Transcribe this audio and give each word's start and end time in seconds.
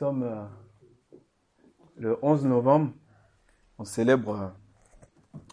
sommes 0.00 0.22
euh, 0.22 0.44
le 1.98 2.18
11 2.22 2.46
novembre. 2.46 2.90
On 3.78 3.84
célèbre 3.84 4.54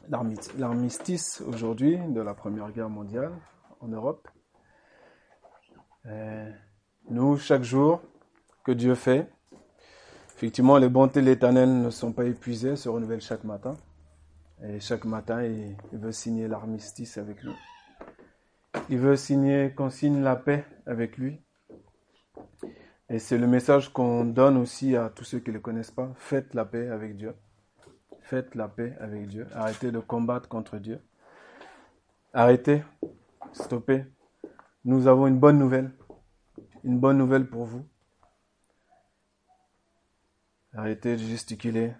euh, 0.09 0.33
l'armistice 0.57 1.41
aujourd'hui 1.45 1.97
de 1.97 2.21
la 2.21 2.33
Première 2.33 2.71
Guerre 2.71 2.89
mondiale 2.89 3.33
en 3.81 3.89
Europe. 3.89 4.25
nous, 7.09 7.35
chaque 7.37 7.63
jour 7.63 8.01
que 8.63 8.71
Dieu 8.71 8.95
fait, 8.95 9.29
effectivement, 10.37 10.77
les 10.77 10.87
bontés 10.87 11.19
de 11.19 11.25
l'Éternel 11.25 11.81
ne 11.81 11.89
sont 11.89 12.13
pas 12.13 12.23
épuisées, 12.23 12.77
se 12.77 12.87
renouvellent 12.87 13.19
chaque 13.19 13.43
matin. 13.43 13.73
Et 14.63 14.79
chaque 14.79 15.03
matin, 15.03 15.43
il, 15.43 15.75
veut 15.91 16.13
signer 16.13 16.47
l'armistice 16.47 17.17
avec 17.17 17.43
nous. 17.43 17.55
Il 18.89 18.99
veut 18.99 19.17
signer, 19.17 19.73
qu'on 19.75 19.89
signe 19.89 20.21
la 20.21 20.37
paix 20.37 20.65
avec 20.85 21.17
lui. 21.17 21.41
Et 23.09 23.19
c'est 23.19 23.37
le 23.37 23.47
message 23.47 23.93
qu'on 23.93 24.25
donne 24.25 24.57
aussi 24.57 24.97
à 24.97 25.09
tous 25.09 25.23
ceux 25.23 25.39
qui 25.39 25.49
ne 25.49 25.55
le 25.55 25.61
connaissent 25.61 25.91
pas. 25.91 26.11
Faites 26.15 26.53
la 26.53 26.65
paix 26.65 26.89
avec 26.89 27.15
Dieu. 27.15 27.33
Faites 28.19 28.53
la 28.53 28.67
paix 28.67 28.97
avec 28.99 29.27
Dieu. 29.27 29.47
Arrêtez 29.53 29.91
de 29.91 29.99
combattre 29.99 30.49
contre 30.49 30.77
Dieu. 30.77 30.99
Arrêtez. 32.33 32.83
Stoppez. 33.53 34.03
Nous 34.83 35.07
avons 35.07 35.27
une 35.27 35.39
bonne 35.39 35.57
nouvelle. 35.57 35.91
Une 36.83 36.99
bonne 36.99 37.17
nouvelle 37.17 37.47
pour 37.47 37.63
vous. 37.63 37.85
Arrêtez 40.73 41.13
de 41.15 41.21
gesticuler 41.21 41.93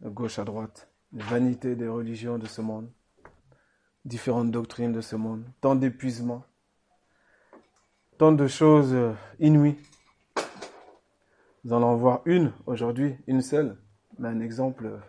de 0.00 0.08
gauche 0.08 0.38
à 0.38 0.44
droite. 0.44 0.88
Les 1.12 1.24
vanités 1.24 1.74
des 1.74 1.88
religions 1.88 2.38
de 2.38 2.46
ce 2.46 2.60
monde. 2.60 2.88
Différentes 4.04 4.52
doctrines 4.52 4.92
de 4.92 5.00
ce 5.00 5.16
monde. 5.16 5.44
Tant 5.60 5.74
d'épuisement. 5.74 6.44
Tant 8.18 8.30
de 8.30 8.46
choses 8.46 8.96
inouïes 9.40 9.76
nous 11.64 11.72
allons 11.72 11.96
voir 11.96 12.20
une 12.26 12.52
aujourd'hui, 12.66 13.16
une 13.26 13.40
seule, 13.40 13.78
mais 14.18 14.28
un 14.28 14.40
exemple 14.40 15.00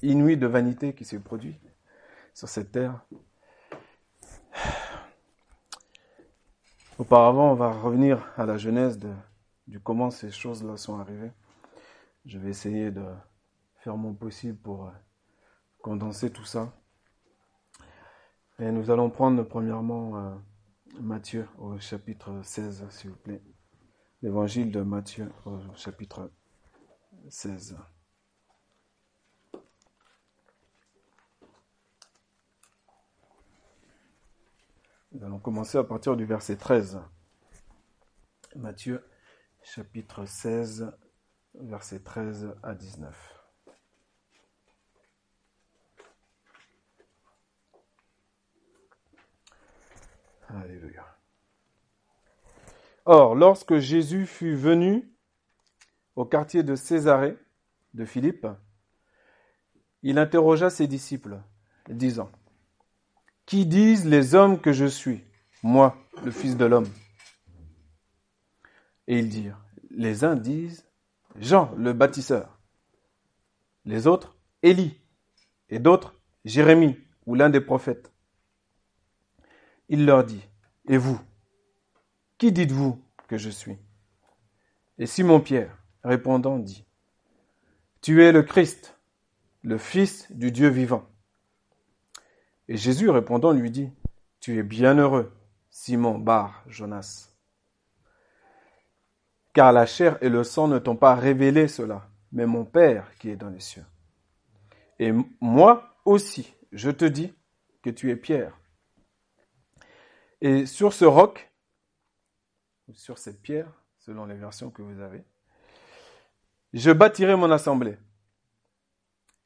inouï 0.00 0.38
de 0.38 0.46
vanité 0.46 0.94
qui 0.94 1.04
s'est 1.04 1.18
produit 1.18 1.54
sur 2.32 2.48
cette 2.48 2.72
terre. 2.72 3.04
Auparavant, 6.98 7.52
on 7.52 7.54
va 7.54 7.70
revenir 7.70 8.26
à 8.36 8.46
la 8.46 8.56
genèse 8.56 8.98
de, 8.98 9.12
du 9.66 9.80
comment 9.80 10.10
ces 10.10 10.30
choses-là 10.30 10.78
sont 10.78 10.98
arrivées. 10.98 11.30
Je 12.24 12.38
vais 12.38 12.48
essayer 12.48 12.90
de 12.90 13.04
faire 13.76 13.96
mon 13.96 14.14
possible 14.14 14.56
pour 14.56 14.86
euh, 14.86 14.90
condenser 15.82 16.30
tout 16.30 16.44
ça. 16.44 16.72
Et 18.58 18.72
nous 18.72 18.90
allons 18.90 19.10
prendre 19.10 19.42
premièrement 19.44 20.16
euh, 20.16 20.34
Matthieu 21.00 21.46
au 21.58 21.78
chapitre 21.78 22.40
16, 22.42 22.86
s'il 22.90 23.10
vous 23.10 23.16
plaît. 23.16 23.42
L'évangile 24.20 24.72
de 24.72 24.82
Matthieu 24.82 25.30
au 25.44 25.60
chapitre 25.76 26.32
16. 27.28 27.78
Nous 35.12 35.24
allons 35.24 35.38
commencer 35.38 35.78
à 35.78 35.84
partir 35.84 36.16
du 36.16 36.24
verset 36.24 36.56
13. 36.56 37.00
Matthieu 38.56 39.04
chapitre 39.62 40.26
16, 40.26 40.92
verset 41.54 42.00
13 42.00 42.56
à 42.64 42.74
19. 42.74 43.34
Alléluia. 50.48 51.17
Or, 53.10 53.34
lorsque 53.34 53.78
Jésus 53.78 54.26
fut 54.26 54.54
venu 54.54 55.10
au 56.14 56.26
quartier 56.26 56.62
de 56.62 56.74
Césarée 56.74 57.38
de 57.94 58.04
Philippe, 58.04 58.46
il 60.02 60.18
interrogea 60.18 60.68
ses 60.68 60.86
disciples, 60.86 61.40
disant, 61.88 62.30
Qui 63.46 63.64
disent 63.64 64.04
les 64.04 64.34
hommes 64.34 64.60
que 64.60 64.72
je 64.72 64.84
suis, 64.84 65.24
moi, 65.62 65.96
le 66.22 66.30
Fils 66.30 66.58
de 66.58 66.66
l'homme? 66.66 66.90
Et 69.06 69.20
ils 69.20 69.30
dirent, 69.30 69.64
Les 69.88 70.24
uns 70.24 70.36
disent 70.36 70.86
Jean 71.36 71.72
le 71.78 71.94
bâtisseur, 71.94 72.60
les 73.86 74.06
autres 74.06 74.36
Élie, 74.62 75.00
et 75.70 75.78
d'autres 75.78 76.20
Jérémie 76.44 76.98
ou 77.24 77.36
l'un 77.36 77.48
des 77.48 77.62
prophètes. 77.62 78.12
Il 79.88 80.04
leur 80.04 80.24
dit, 80.24 80.46
Et 80.90 80.98
vous, 80.98 81.18
qui 82.38 82.52
dites-vous 82.52 83.02
que 83.26 83.36
je 83.36 83.50
suis? 83.50 83.76
Et 84.98 85.06
Simon-Pierre, 85.06 85.76
répondant, 86.02 86.58
dit, 86.58 86.84
Tu 88.00 88.24
es 88.24 88.32
le 88.32 88.42
Christ, 88.42 88.96
le 89.62 89.76
Fils 89.76 90.30
du 90.32 90.50
Dieu 90.50 90.68
vivant. 90.68 91.08
Et 92.68 92.76
Jésus 92.76 93.10
répondant 93.10 93.52
lui 93.52 93.70
dit, 93.70 93.90
Tu 94.40 94.58
es 94.58 94.62
bienheureux, 94.62 95.32
Simon 95.70 96.18
Bar 96.18 96.64
Jonas. 96.68 97.30
Car 99.52 99.72
la 99.72 99.86
chair 99.86 100.18
et 100.20 100.28
le 100.28 100.44
sang 100.44 100.68
ne 100.68 100.78
t'ont 100.78 100.96
pas 100.96 101.14
révélé 101.14 101.66
cela, 101.68 102.08
mais 102.32 102.46
mon 102.46 102.64
Père 102.64 103.10
qui 103.18 103.30
est 103.30 103.36
dans 103.36 103.50
les 103.50 103.60
cieux. 103.60 103.84
Et 104.98 105.12
moi 105.40 105.96
aussi, 106.04 106.54
je 106.72 106.90
te 106.90 107.04
dis 107.04 107.32
que 107.82 107.90
tu 107.90 108.10
es 108.10 108.16
Pierre. 108.16 108.56
Et 110.40 110.66
sur 110.66 110.92
ce 110.92 111.04
roc, 111.04 111.50
sur 112.92 113.18
cette 113.18 113.40
pierre, 113.40 113.70
selon 113.98 114.24
les 114.26 114.36
versions 114.36 114.70
que 114.70 114.82
vous 114.82 115.00
avez, 115.00 115.24
je 116.72 116.90
bâtirai 116.90 117.36
mon 117.36 117.50
assemblée. 117.50 117.96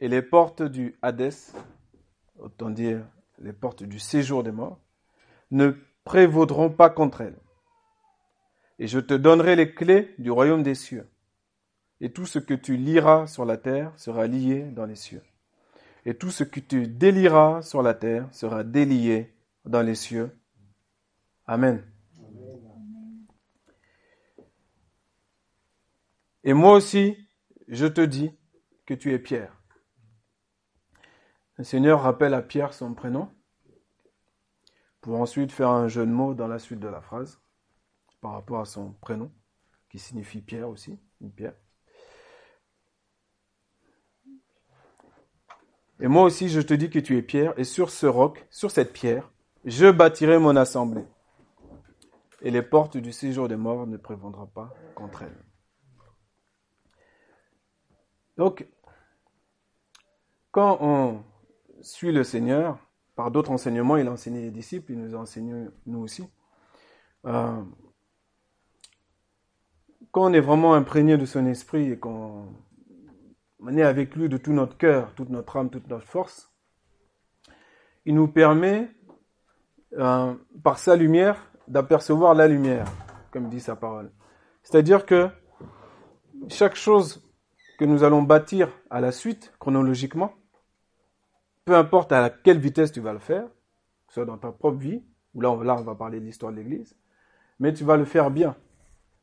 Et 0.01 0.09
les 0.09 0.23
portes 0.23 0.63
du 0.63 0.99
Hadès, 1.03 1.53
autant 2.39 2.71
dire 2.71 3.05
les 3.39 3.53
portes 3.53 3.83
du 3.83 3.99
séjour 3.99 4.43
des 4.43 4.51
morts, 4.51 4.81
ne 5.51 5.73
prévaudront 6.05 6.71
pas 6.71 6.91
contre 6.91 7.21
elle. 7.21 7.39
Et 8.79 8.89
je 8.89 8.99
te 8.99 9.15
donnerai 9.15 9.55
les 9.55 9.75
clés 9.75 10.15
du 10.19 10.31
royaume 10.31 10.63
des 10.63 10.75
cieux. 10.75 11.09
Et 12.01 12.13
tout 12.13 12.27
ce 12.27 12.41
que 12.41 12.55
tu 12.55 12.77
liras 12.77 13.29
sur 13.29 13.45
la 13.45 13.57
terre 13.57 13.93
sera 13.97 14.27
lié 14.27 14.63
dans 14.65 14.87
les 14.87 14.97
cieux. 14.97 15.23
Et 16.05 16.15
tout 16.15 16.31
ce 16.31 16.43
que 16.43 16.59
tu 16.59 16.89
délieras 16.89 17.63
sur 17.63 17.83
la 17.83 17.95
terre 17.95 18.27
sera 18.33 18.65
délié 18.65 19.33
dans 19.65 19.83
les 19.83 19.95
cieux. 19.95 20.37
Amen. 21.47 21.85
Et 26.45 26.53
moi 26.53 26.75
aussi, 26.75 27.17
je 27.69 27.87
te 27.87 28.01
dis 28.01 28.31
que 28.87 28.95
tu 28.95 29.13
es 29.13 29.19
Pierre. 29.19 29.63
Le 31.59 31.65
Seigneur 31.65 32.03
rappelle 32.03 32.35
à 32.35 32.43
Pierre 32.43 32.75
son 32.75 32.95
prénom 32.95 33.29
pour 35.01 35.21
ensuite 35.21 35.53
faire 35.53 35.69
un 35.69 35.89
jeu 35.89 36.07
de 36.07 36.11
mots 36.11 36.35
dans 36.35 36.49
la 36.49 36.59
suite 36.59 36.81
de 36.81 36.89
la 36.89 37.01
phrase 37.01 37.41
par 38.21 38.33
rapport 38.33 38.61
à 38.61 38.65
son 38.65 38.93
prénom 38.95 39.31
qui 39.91 39.99
signifie 39.99 40.41
Pierre 40.41 40.69
aussi, 40.69 40.99
une 41.21 41.31
pierre. 41.31 41.55
Et 46.01 46.09
moi 46.09 46.23
aussi, 46.23 46.49
je 46.49 46.61
te 46.61 46.75
dis 46.75 46.91
que 46.91 46.99
tu 46.99 47.17
es 47.17 47.23
Pierre, 47.23 47.57
et 47.59 47.65
sur 47.65 47.91
ce 47.91 48.07
roc, 48.07 48.47
sur 48.51 48.71
cette 48.71 48.93
pierre, 48.93 49.31
je 49.65 49.89
bâtirai 49.89 50.39
mon 50.39 50.57
assemblée. 50.57 51.05
Et 52.41 52.51
les 52.51 52.63
portes 52.63 52.97
du 52.97 53.13
séjour 53.13 53.47
des 53.47 53.57
morts 53.57 53.87
ne 53.87 53.97
prévendront 53.97 54.47
pas 54.47 54.75
contre 54.97 55.23
elle. 55.23 55.52
Donc, 58.37 58.67
quand 60.51 60.79
on 60.81 61.23
suit 61.83 62.13
le 62.13 62.25
Seigneur, 62.25 62.79
par 63.15 63.31
d'autres 63.31 63.51
enseignements, 63.51 63.97
il 63.97 64.09
a 64.09 64.13
enseigné 64.13 64.41
les 64.41 64.51
disciples, 64.51 64.93
il 64.93 64.99
nous 64.99 65.15
a 65.15 65.19
enseigné 65.19 65.67
nous 65.87 66.01
aussi. 66.01 66.27
Euh, 67.27 67.63
quand 70.11 70.25
on 70.25 70.33
est 70.33 70.41
vraiment 70.41 70.75
imprégné 70.75 71.17
de 71.17 71.25
son 71.25 71.47
esprit 71.47 71.93
et 71.93 71.99
qu'on 71.99 72.49
est 73.69 73.83
avec 73.83 74.15
lui 74.15 74.29
de 74.29 74.37
tout 74.37 74.53
notre 74.53 74.77
cœur, 74.77 75.15
toute 75.15 75.31
notre 75.31 75.57
âme, 75.57 75.71
toute 75.71 75.89
notre 75.89 76.07
force, 76.07 76.53
il 78.05 78.15
nous 78.15 78.29
permet, 78.29 78.91
euh, 79.99 80.35
par 80.63 80.79
sa 80.79 80.97
lumière, 80.97 81.51
d'apercevoir 81.69 82.35
la 82.35 82.49
lumière, 82.49 82.87
comme 83.31 83.49
dit 83.49 83.61
sa 83.61 83.77
parole. 83.77 84.11
C'est-à-dire 84.63 85.07
que 85.07 85.29
chaque 86.49 86.75
chose 86.75 87.23
nous 87.85 88.05
allons 88.05 88.23
bâtir 88.23 88.69
à 88.91 89.01
la 89.01 89.13
suite, 89.13 89.53
chronologiquement, 89.59 90.33
peu 91.65 91.77
importe 91.77 92.13
à 92.13 92.31
quelle 92.31 92.59
vitesse 92.59 92.93
tu 92.93 93.01
vas 93.01 93.13
le 93.13 93.19
faire, 93.19 93.45
que 93.45 94.13
ce 94.13 94.15
soit 94.15 94.25
dans 94.25 94.39
ta 94.39 94.53
propre 94.53 94.79
vie, 94.79 95.03
ou 95.35 95.41
là 95.41 95.51
on, 95.51 95.57
va 95.57 95.95
parler 95.95 96.21
de 96.21 96.25
l'histoire 96.25 96.53
de 96.53 96.59
l'Église, 96.59 96.97
mais 97.59 97.73
tu 97.73 97.85
vas 97.85 97.97
le 97.97 98.05
faire 98.05 98.31
bien, 98.31 98.57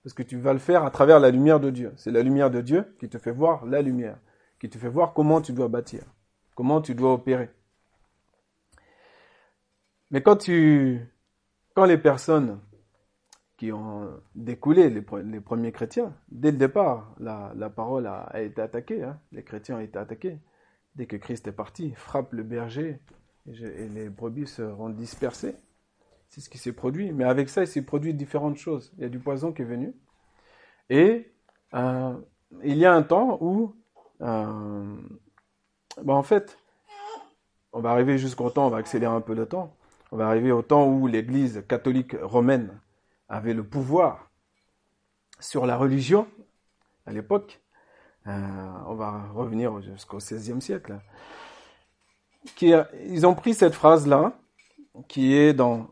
parce 0.03 0.13
que 0.13 0.23
tu 0.23 0.37
vas 0.37 0.53
le 0.53 0.59
faire 0.59 0.83
à 0.83 0.91
travers 0.91 1.19
la 1.19 1.31
lumière 1.31 1.59
de 1.59 1.69
Dieu. 1.69 1.93
C'est 1.97 2.11
la 2.11 2.23
lumière 2.23 2.49
de 2.49 2.61
Dieu 2.61 2.95
qui 2.99 3.09
te 3.09 3.17
fait 3.17 3.31
voir 3.31 3.65
la 3.65 3.81
lumière, 3.81 4.17
qui 4.59 4.69
te 4.69 4.77
fait 4.77 4.89
voir 4.89 5.13
comment 5.13 5.41
tu 5.41 5.53
dois 5.53 5.67
bâtir, 5.67 6.03
comment 6.55 6.81
tu 6.81 6.95
dois 6.95 7.13
opérer. 7.13 7.49
Mais 10.11 10.21
quand 10.21 10.37
tu, 10.37 11.01
quand 11.75 11.85
les 11.85 11.97
personnes 11.97 12.59
qui 13.59 13.73
ont 13.73 14.09
découlé 14.35 14.89
les, 14.89 15.01
premiers 15.01 15.73
chrétiens. 15.73 16.15
Dès 16.31 16.51
le 16.51 16.57
départ, 16.57 17.13
la, 17.19 17.69
parole 17.69 18.07
a, 18.07 18.41
été 18.41 18.61
attaquée, 18.61 19.03
hein. 19.03 19.19
les 19.33 19.43
chrétiens 19.43 19.75
ont 19.75 19.81
été 19.81 19.99
attaqués. 19.99 20.39
Dès 20.95 21.07
que 21.07 21.17
Christ 21.17 21.45
est 21.49 21.51
parti, 21.51 21.91
frappe 21.97 22.31
le 22.31 22.43
berger 22.43 23.01
et, 23.47 23.89
les 23.89 24.07
brebis 24.07 24.47
seront 24.47 24.87
dispersées. 24.87 25.55
C'est 26.29 26.39
ce 26.39 26.49
qui 26.49 26.57
s'est 26.57 26.71
produit. 26.71 27.11
Mais 27.11 27.25
avec 27.25 27.49
ça, 27.49 27.61
il 27.61 27.67
s'est 27.67 27.81
produit 27.81 28.13
différentes 28.13 28.55
choses. 28.55 28.93
Il 28.97 29.01
y 29.01 29.05
a 29.05 29.09
du 29.09 29.19
poison 29.19 29.51
qui 29.51 29.63
est 29.63 29.65
venu. 29.65 29.93
Et 30.89 31.29
euh, 31.73 32.13
il 32.63 32.77
y 32.77 32.85
a 32.85 32.93
un 32.93 33.03
temps 33.03 33.39
où, 33.41 33.75
euh, 34.21 34.95
ben, 36.01 36.13
en 36.13 36.23
fait, 36.23 36.57
on 37.73 37.81
va 37.81 37.89
arriver 37.91 38.17
jusqu'au 38.17 38.49
temps, 38.51 38.67
on 38.67 38.69
va 38.69 38.77
accélérer 38.77 39.13
un 39.13 39.19
peu 39.19 39.35
le 39.35 39.47
temps, 39.47 39.75
on 40.13 40.17
va 40.17 40.27
arriver 40.27 40.53
au 40.53 40.61
temps 40.61 40.87
où 40.87 41.07
l'Église 41.07 41.65
catholique 41.67 42.15
romaine 42.21 42.79
avait 43.29 43.53
le 43.53 43.63
pouvoir 43.63 44.29
sur 45.39 45.65
la 45.65 45.77
religion 45.77 46.27
à 47.05 47.11
l'époque. 47.11 47.61
Euh, 48.27 48.31
on 48.87 48.95
va 48.95 49.29
revenir 49.33 49.81
jusqu'au 49.81 50.17
XVIe 50.17 50.61
siècle. 50.61 50.99
Ils 52.61 53.25
ont 53.25 53.35
pris 53.35 53.53
cette 53.53 53.73
phrase-là, 53.73 54.37
qui 55.07 55.33
est 55.33 55.53
dans 55.53 55.91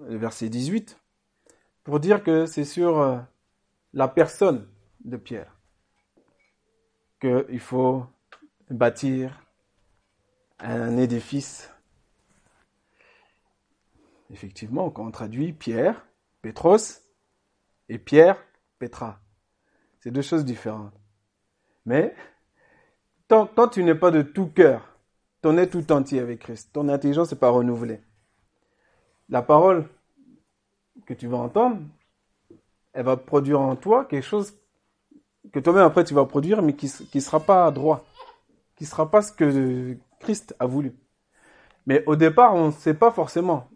le 0.00 0.16
verset 0.16 0.48
18, 0.48 0.98
pour 1.84 2.00
dire 2.00 2.22
que 2.22 2.46
c'est 2.46 2.64
sur 2.64 2.98
euh, 2.98 3.18
la 3.92 4.08
personne 4.08 4.68
de 5.04 5.16
Pierre 5.16 5.58
qu'il 7.20 7.60
faut 7.60 8.04
bâtir 8.68 9.44
un 10.58 10.96
édifice. 10.96 11.72
Effectivement, 14.30 14.90
quand 14.90 15.06
on 15.06 15.10
traduit 15.10 15.52
Pierre, 15.52 16.04
Petros 16.42 17.00
et 17.88 17.98
Pierre, 17.98 18.36
Petra. 18.78 19.20
C'est 20.00 20.10
deux 20.10 20.22
choses 20.22 20.44
différentes. 20.44 20.94
Mais 21.86 22.14
tant, 23.28 23.46
quand 23.46 23.68
tu 23.68 23.84
n'es 23.84 23.94
pas 23.94 24.10
de 24.10 24.22
tout 24.22 24.48
cœur, 24.48 24.98
ton 25.40 25.56
es 25.56 25.68
tout 25.68 25.90
entier 25.92 26.20
avec 26.20 26.40
Christ, 26.40 26.72
ton 26.72 26.88
intelligence 26.88 27.32
n'est 27.32 27.38
pas 27.38 27.50
renouvelée. 27.50 28.00
La 29.28 29.42
parole 29.42 29.88
que 31.06 31.14
tu 31.14 31.26
vas 31.26 31.38
entendre, 31.38 31.80
elle 32.92 33.04
va 33.04 33.16
produire 33.16 33.60
en 33.60 33.76
toi 33.76 34.04
quelque 34.04 34.24
chose 34.24 34.54
que 35.52 35.58
toi-même 35.58 35.84
après 35.84 36.04
tu 36.04 36.14
vas 36.14 36.24
produire, 36.24 36.62
mais 36.62 36.74
qui 36.74 36.92
ne 37.14 37.20
sera 37.20 37.40
pas 37.40 37.70
droit, 37.70 38.04
qui 38.76 38.84
ne 38.84 38.88
sera 38.88 39.10
pas 39.10 39.22
ce 39.22 39.32
que 39.32 39.96
Christ 40.20 40.54
a 40.58 40.66
voulu. 40.66 40.94
Mais 41.86 42.04
au 42.06 42.14
départ, 42.14 42.54
on 42.54 42.66
ne 42.66 42.72
sait 42.72 42.94
pas 42.94 43.10
forcément. 43.10 43.68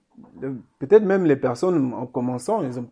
Peut-être 0.78 1.04
même 1.04 1.24
les 1.24 1.36
personnes, 1.36 1.92
en 1.94 2.06
commençant, 2.06 2.62
ils 2.62 2.84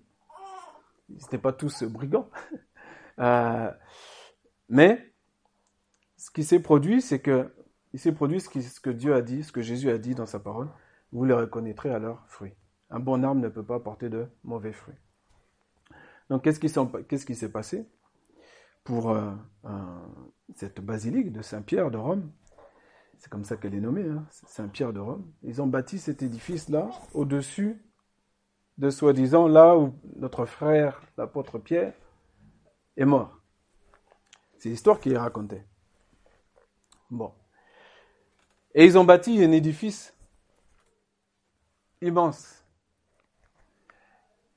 n'étaient 1.08 1.38
pas 1.38 1.52
tous 1.52 1.84
brigands. 1.84 2.28
Euh, 3.20 3.70
mais 4.68 5.14
ce 6.16 6.32
qui 6.32 6.42
s'est 6.42 6.58
produit, 6.58 7.00
c'est 7.00 7.20
que 7.20 7.54
il 7.92 8.00
s'est 8.00 8.10
produit 8.10 8.40
ce, 8.40 8.48
que 8.80 8.90
Dieu 8.90 9.14
a 9.14 9.22
dit, 9.22 9.44
ce 9.44 9.52
que 9.52 9.62
Jésus 9.62 9.88
a 9.88 9.98
dit 9.98 10.16
dans 10.16 10.26
sa 10.26 10.40
parole. 10.40 10.68
Vous 11.12 11.24
les 11.24 11.32
reconnaîtrez 11.32 11.94
à 11.94 12.00
leurs 12.00 12.26
fruits. 12.26 12.54
Un 12.90 12.98
bon 12.98 13.22
arbre 13.22 13.40
ne 13.40 13.48
peut 13.48 13.62
pas 13.62 13.78
porter 13.78 14.08
de 14.08 14.26
mauvais 14.42 14.72
fruits. 14.72 14.96
Donc, 16.28 16.42
qu'est-ce 16.42 16.58
qui 17.24 17.34
s'est 17.36 17.52
passé 17.52 17.88
pour 18.82 19.10
euh, 19.10 19.30
cette 20.56 20.80
basilique 20.80 21.30
de 21.30 21.40
Saint-Pierre 21.40 21.92
de 21.92 21.98
Rome? 21.98 22.32
C'est 23.24 23.30
comme 23.30 23.44
ça 23.44 23.56
qu'elle 23.56 23.74
est 23.74 23.80
nommée, 23.80 24.06
hein. 24.06 24.26
Saint-Pierre 24.30 24.92
de 24.92 25.00
Rome. 25.00 25.32
Ils 25.44 25.62
ont 25.62 25.66
bâti 25.66 25.98
cet 25.98 26.22
édifice-là 26.22 26.90
au-dessus 27.14 27.82
de 28.76 28.90
soi-disant 28.90 29.48
là 29.48 29.78
où 29.78 29.98
notre 30.16 30.44
frère, 30.44 31.00
l'apôtre 31.16 31.58
Pierre, 31.58 31.94
est 32.98 33.06
mort. 33.06 33.40
C'est 34.58 34.68
l'histoire 34.68 35.00
qui 35.00 35.12
est 35.12 35.16
racontée. 35.16 35.64
Bon. 37.08 37.32
Et 38.74 38.84
ils 38.84 38.98
ont 38.98 39.04
bâti 39.04 39.42
un 39.42 39.52
édifice 39.52 40.14
immense. 42.02 42.62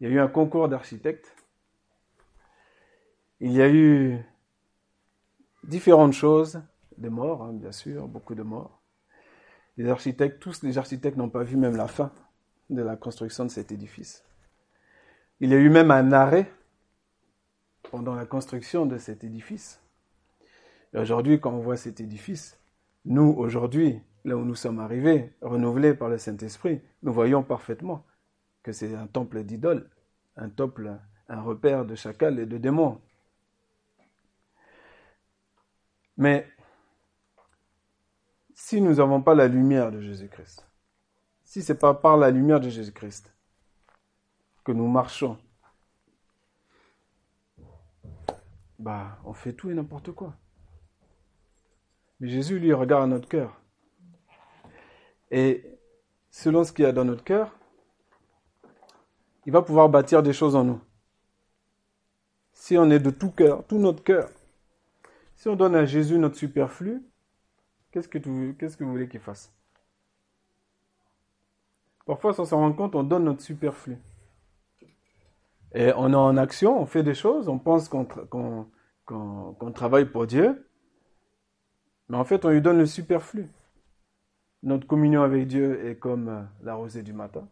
Il 0.01 0.09
y 0.09 0.11
a 0.11 0.13
eu 0.13 0.19
un 0.19 0.27
concours 0.27 0.67
d'architectes. 0.67 1.33
Il 3.39 3.53
y 3.53 3.61
a 3.61 3.69
eu 3.69 4.21
différentes 5.63 6.11
choses 6.11 6.61
des 6.97 7.09
morts, 7.09 7.43
hein, 7.43 7.53
bien 7.53 7.71
sûr, 7.71 8.07
beaucoup 8.07 8.35
de 8.35 8.43
morts. 8.43 8.81
Les 9.77 9.89
architectes, 9.89 10.39
tous 10.39 10.63
les 10.63 10.77
architectes 10.77 11.17
n'ont 11.17 11.29
pas 11.29 11.43
vu 11.43 11.55
même 11.55 11.75
la 11.75 11.87
fin 11.87 12.11
de 12.69 12.81
la 12.81 12.95
construction 12.95 13.45
de 13.45 13.51
cet 13.51 13.71
édifice. 13.71 14.23
Il 15.39 15.51
y 15.51 15.53
a 15.53 15.57
eu 15.57 15.69
même 15.69 15.91
un 15.91 16.11
arrêt 16.11 16.51
pendant 17.91 18.15
la 18.15 18.25
construction 18.25 18.85
de 18.85 18.97
cet 18.97 19.23
édifice. 19.23 19.79
Et 20.93 20.97
aujourd'hui, 20.97 21.39
quand 21.39 21.51
on 21.51 21.59
voit 21.59 21.77
cet 21.77 22.01
édifice, 22.01 22.59
nous, 23.05 23.33
aujourd'hui, 23.37 24.01
là 24.25 24.35
où 24.35 24.43
nous 24.43 24.55
sommes 24.55 24.79
arrivés, 24.79 25.33
renouvelés 25.41 25.93
par 25.93 26.09
le 26.09 26.17
Saint-Esprit, 26.17 26.81
nous 27.03 27.13
voyons 27.13 27.43
parfaitement 27.43 28.05
que 28.63 28.71
c'est 28.71 28.95
un 28.95 29.07
temple 29.07 29.43
d'idole, 29.43 29.89
un 30.35 30.49
temple, 30.49 30.97
un 31.29 31.41
repère 31.41 31.85
de 31.85 31.95
chacal 31.95 32.39
et 32.39 32.45
de 32.45 32.57
démons. 32.57 32.99
Mais 36.17 36.47
si 38.59 38.81
nous 38.81 38.95
n'avons 38.95 39.21
pas 39.21 39.35
la 39.35 39.47
lumière 39.47 39.91
de 39.91 40.01
Jésus-Christ, 40.01 40.67
si 41.43 41.61
ce 41.61 41.71
n'est 41.71 41.79
pas 41.79 41.93
par 41.93 42.17
la 42.17 42.31
lumière 42.31 42.59
de 42.59 42.69
Jésus-Christ 42.69 43.31
que 44.63 44.71
nous 44.71 44.87
marchons, 44.87 45.37
bah, 48.79 49.19
on 49.25 49.33
fait 49.33 49.53
tout 49.53 49.69
et 49.69 49.75
n'importe 49.75 50.11
quoi. 50.11 50.33
Mais 52.19 52.29
Jésus, 52.29 52.57
lui, 52.57 52.73
regarde 52.73 53.11
notre 53.11 53.29
cœur. 53.29 53.61
Et 55.29 55.63
selon 56.31 56.63
ce 56.63 56.71
qu'il 56.71 56.83
y 56.83 56.87
a 56.87 56.91
dans 56.91 57.05
notre 57.05 57.23
cœur, 57.23 57.55
il 59.45 59.53
va 59.53 59.61
pouvoir 59.61 59.87
bâtir 59.87 60.23
des 60.23 60.33
choses 60.33 60.55
en 60.55 60.63
nous. 60.63 60.81
Si 62.53 62.75
on 62.75 62.89
est 62.89 62.99
de 62.99 63.11
tout 63.11 63.29
cœur, 63.29 63.63
tout 63.67 63.77
notre 63.77 64.03
cœur, 64.03 64.27
si 65.35 65.47
on 65.47 65.55
donne 65.55 65.75
à 65.75 65.85
Jésus 65.85 66.17
notre 66.17 66.37
superflu, 66.37 67.03
Qu'est-ce 67.91 68.07
que, 68.07 68.17
qu'est-ce 68.53 68.77
que 68.77 68.83
vous 68.83 68.91
voulez 68.91 69.07
qu'il 69.07 69.19
fasse? 69.19 69.53
Parfois, 72.05 72.33
sans 72.33 72.45
s'en 72.45 72.57
rendre 72.57 72.75
compte, 72.75 72.95
on 72.95 73.03
donne 73.03 73.25
notre 73.25 73.41
superflu. 73.41 73.97
Et 75.73 75.91
on 75.95 76.11
est 76.11 76.15
en 76.15 76.37
action, 76.37 76.81
on 76.81 76.85
fait 76.85 77.03
des 77.03 77.13
choses, 77.13 77.49
on 77.49 77.59
pense 77.59 77.89
qu'on, 77.89 78.05
qu'on 79.05 79.71
travaille 79.73 80.05
pour 80.05 80.25
Dieu, 80.25 80.65
mais 82.09 82.17
en 82.17 82.23
fait, 82.23 82.45
on 82.45 82.49
lui 82.49 82.61
donne 82.61 82.77
le 82.77 82.85
superflu. 82.85 83.49
Notre 84.63 84.87
communion 84.87 85.21
avec 85.21 85.47
Dieu 85.47 85.85
est 85.85 85.97
comme 85.97 86.29
euh, 86.29 86.41
la 86.63 86.75
rosée 86.75 87.03
du 87.03 87.13
matin. 87.13 87.47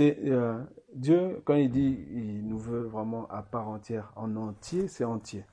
Euh, 0.00 0.64
Dieu 0.94 1.42
quand 1.44 1.54
il 1.54 1.70
dit 1.70 2.06
il 2.12 2.48
nous 2.48 2.58
veut 2.58 2.84
vraiment 2.84 3.28
à 3.28 3.42
part 3.42 3.68
entière, 3.68 4.10
en 4.16 4.34
entier, 4.36 4.88
c'est 4.88 5.04
entier 5.04 5.44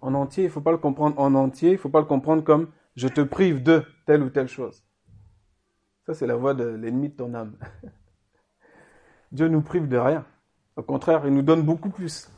en 0.00 0.14
entier, 0.14 0.44
il 0.44 0.46
ne 0.46 0.52
faut 0.52 0.60
pas 0.60 0.72
le 0.72 0.78
comprendre 0.78 1.18
en 1.18 1.34
entier, 1.34 1.70
il 1.70 1.74
ne 1.74 1.78
faut 1.78 1.88
pas 1.88 2.00
le 2.00 2.06
comprendre 2.06 2.42
comme 2.42 2.68
je 2.96 3.08
te 3.08 3.20
prive 3.20 3.62
de 3.62 3.84
telle 4.06 4.22
ou 4.22 4.30
telle 4.30 4.48
chose. 4.48 4.84
Ça, 6.06 6.14
c'est 6.14 6.26
la 6.26 6.36
voix 6.36 6.54
de 6.54 6.64
l'ennemi 6.64 7.10
de 7.10 7.16
ton 7.16 7.34
âme. 7.34 7.56
Dieu 9.32 9.48
nous 9.48 9.62
prive 9.62 9.88
de 9.88 9.96
rien. 9.96 10.26
Au 10.76 10.82
contraire, 10.82 11.26
il 11.26 11.34
nous 11.34 11.42
donne 11.42 11.62
beaucoup 11.62 11.90
plus. 11.90 12.30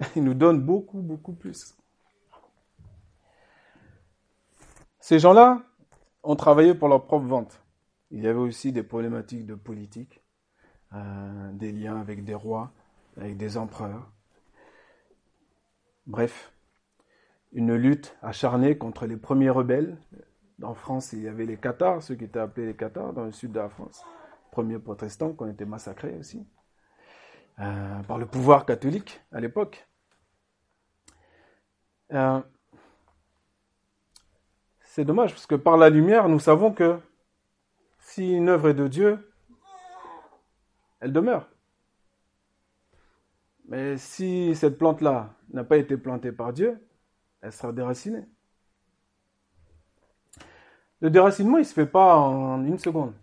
Il 0.16 0.22
nous 0.22 0.34
donne 0.34 0.60
beaucoup, 0.60 1.00
beaucoup 1.00 1.32
plus. 1.32 1.76
Ces 5.00 5.18
gens-là 5.18 5.62
ont 6.22 6.36
travaillé 6.36 6.74
pour 6.74 6.88
leur 6.88 7.04
propre 7.04 7.26
vente. 7.26 7.60
Il 8.10 8.22
y 8.22 8.28
avait 8.28 8.38
aussi 8.38 8.72
des 8.72 8.82
problématiques 8.82 9.44
de 9.44 9.54
politique, 9.54 10.22
euh, 10.92 11.52
des 11.52 11.72
liens 11.72 12.00
avec 12.00 12.24
des 12.24 12.34
rois, 12.34 12.72
avec 13.16 13.36
des 13.36 13.56
empereurs. 13.56 14.12
Bref, 16.08 16.54
une 17.52 17.74
lutte 17.74 18.16
acharnée 18.22 18.78
contre 18.78 19.04
les 19.04 19.18
premiers 19.18 19.50
rebelles. 19.50 19.98
En 20.62 20.72
France, 20.72 21.12
il 21.12 21.20
y 21.20 21.28
avait 21.28 21.44
les 21.44 21.58
Cathares, 21.58 22.02
ceux 22.02 22.14
qui 22.14 22.24
étaient 22.24 22.38
appelés 22.38 22.66
les 22.66 22.74
Cathares, 22.74 23.12
dans 23.12 23.24
le 23.24 23.32
sud 23.32 23.52
de 23.52 23.60
la 23.60 23.68
France. 23.68 24.02
Premiers 24.50 24.78
protestants 24.78 25.34
qui 25.34 25.42
ont 25.42 25.50
été 25.50 25.66
massacrés 25.66 26.16
aussi 26.18 26.46
euh, 27.60 28.02
par 28.04 28.16
le 28.16 28.24
pouvoir 28.24 28.64
catholique 28.64 29.20
à 29.32 29.40
l'époque. 29.40 29.86
Euh, 32.14 32.40
c'est 34.80 35.04
dommage 35.04 35.32
parce 35.32 35.46
que 35.46 35.56
par 35.56 35.76
la 35.76 35.90
lumière, 35.90 36.30
nous 36.30 36.40
savons 36.40 36.72
que 36.72 36.98
si 37.98 38.32
une 38.32 38.48
œuvre 38.48 38.70
est 38.70 38.74
de 38.74 38.88
Dieu, 38.88 39.30
elle 41.00 41.12
demeure. 41.12 41.50
Mais 43.68 43.98
si 43.98 44.54
cette 44.56 44.78
plante-là 44.78 45.34
n'a 45.50 45.62
pas 45.62 45.76
été 45.76 45.96
plantée 45.98 46.32
par 46.32 46.54
Dieu, 46.54 46.82
elle 47.42 47.52
sera 47.52 47.70
déracinée. 47.72 48.24
Le 51.00 51.10
déracinement, 51.10 51.58
il 51.58 51.60
ne 51.60 51.66
se 51.66 51.74
fait 51.74 51.86
pas 51.86 52.16
en 52.16 52.64
une 52.64 52.78
seconde. 52.78 53.14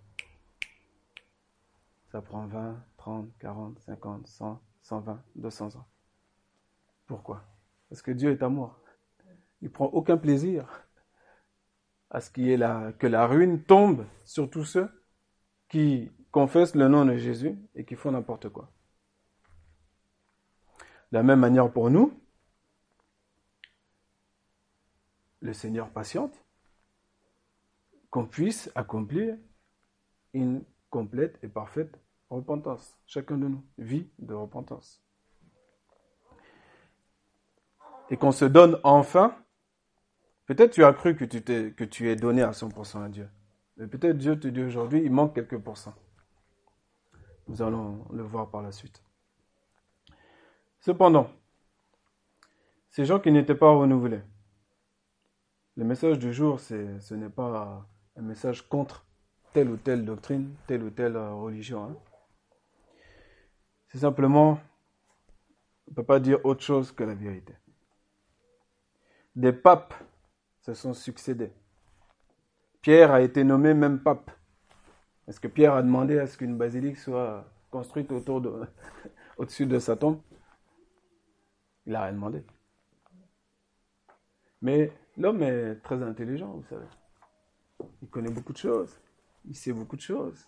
Ça 2.11 2.21
prend 2.21 2.45
20, 2.45 2.77
30, 2.97 3.37
40, 3.39 3.79
50, 3.79 4.27
100, 4.27 4.61
120, 4.83 5.23
200 5.35 5.75
ans. 5.75 5.87
Pourquoi? 7.07 7.43
Parce 7.89 8.01
que 8.01 8.11
Dieu 8.11 8.31
est 8.31 8.43
amour. 8.43 8.79
Il 9.61 9.71
prend 9.71 9.85
aucun 9.87 10.15
plaisir 10.15 10.87
à 12.11 12.21
ce 12.21 12.29
qu'il 12.29 12.59
la, 12.59 12.93
que 12.93 13.07
la 13.07 13.25
ruine 13.25 13.63
tombe 13.63 14.05
sur 14.23 14.49
tous 14.49 14.63
ceux 14.63 14.89
qui 15.69 16.11
confessent 16.31 16.75
le 16.75 16.87
nom 16.87 17.03
de 17.03 17.17
Jésus 17.17 17.57
et 17.73 17.83
qui 17.83 17.95
font 17.95 18.11
n'importe 18.11 18.49
quoi. 18.49 18.71
La 21.11 21.23
même 21.23 21.39
manière 21.39 21.71
pour 21.71 21.89
nous, 21.89 22.19
le 25.41 25.53
Seigneur 25.53 25.89
patiente, 25.89 26.43
qu'on 28.09 28.25
puisse 28.25 28.71
accomplir 28.75 29.37
une 30.33 30.63
complète 30.89 31.37
et 31.43 31.47
parfaite 31.47 31.99
repentance. 32.29 32.97
Chacun 33.05 33.37
de 33.37 33.47
nous, 33.47 33.63
vie 33.77 34.09
de 34.19 34.33
repentance. 34.33 35.01
Et 38.09 38.17
qu'on 38.17 38.31
se 38.31 38.45
donne 38.45 38.79
enfin, 38.83 39.35
peut-être 40.45 40.71
tu 40.71 40.83
as 40.83 40.93
cru 40.93 41.15
que 41.15 41.25
tu, 41.25 41.41
t'es, 41.41 41.71
que 41.71 41.83
tu 41.83 42.09
es 42.09 42.15
donné 42.15 42.41
à 42.41 42.51
100% 42.51 43.03
à 43.03 43.09
Dieu. 43.09 43.27
Mais 43.77 43.87
peut-être 43.87 44.17
Dieu 44.17 44.39
te 44.39 44.47
dit 44.47 44.63
aujourd'hui, 44.63 45.01
il 45.03 45.11
manque 45.11 45.35
quelques 45.35 45.59
pourcents. 45.59 45.95
Nous 47.47 47.61
allons 47.61 48.05
le 48.11 48.23
voir 48.23 48.49
par 48.49 48.61
la 48.61 48.71
suite. 48.71 49.04
Cependant, 50.85 51.31
ces 52.91 53.05
gens 53.05 53.19
qui 53.19 53.31
n'étaient 53.31 53.55
pas 53.55 53.71
renouvelés, 53.71 54.21
le 55.77 55.83
message 55.83 56.19
du 56.19 56.31
jour, 56.31 56.59
ce 56.59 57.13
n'est 57.15 57.31
pas 57.31 57.89
un 58.15 58.21
message 58.21 58.69
contre 58.69 59.03
telle 59.51 59.71
ou 59.71 59.77
telle 59.77 60.05
doctrine, 60.05 60.53
telle 60.67 60.83
ou 60.83 60.91
telle 60.91 61.15
euh, 61.15 61.33
religion. 61.33 61.85
Hein. 61.85 61.95
C'est 63.87 63.97
simplement, 63.97 64.59
on 65.87 65.89
ne 65.89 65.95
peut 65.95 66.03
pas 66.03 66.19
dire 66.19 66.45
autre 66.45 66.61
chose 66.61 66.91
que 66.91 67.03
la 67.03 67.15
vérité. 67.15 67.55
Des 69.35 69.53
papes 69.53 69.95
se 70.61 70.75
sont 70.75 70.93
succédés. 70.93 71.51
Pierre 72.83 73.11
a 73.11 73.21
été 73.21 73.43
nommé 73.43 73.73
même 73.73 74.03
pape. 74.03 74.29
Est-ce 75.27 75.39
que 75.39 75.47
Pierre 75.47 75.73
a 75.73 75.81
demandé 75.81 76.19
à 76.19 76.27
ce 76.27 76.37
qu'une 76.37 76.59
basilique 76.59 76.97
soit 76.97 77.43
construite 77.71 78.11
autour 78.11 78.39
de, 78.39 78.67
au-dessus 79.39 79.65
de 79.65 79.79
sa 79.79 79.95
tombe? 79.95 80.21
Il 81.85 81.93
n'a 81.93 82.03
rien 82.03 82.13
demandé. 82.13 82.43
Mais 84.61 84.91
l'homme 85.17 85.43
est 85.43 85.75
très 85.83 86.01
intelligent, 86.01 86.51
vous 86.51 86.65
savez. 86.69 86.85
Il 88.01 88.09
connaît 88.09 88.31
beaucoup 88.31 88.53
de 88.53 88.57
choses. 88.57 88.99
Il 89.45 89.55
sait 89.55 89.73
beaucoup 89.73 89.95
de 89.95 90.01
choses. 90.01 90.47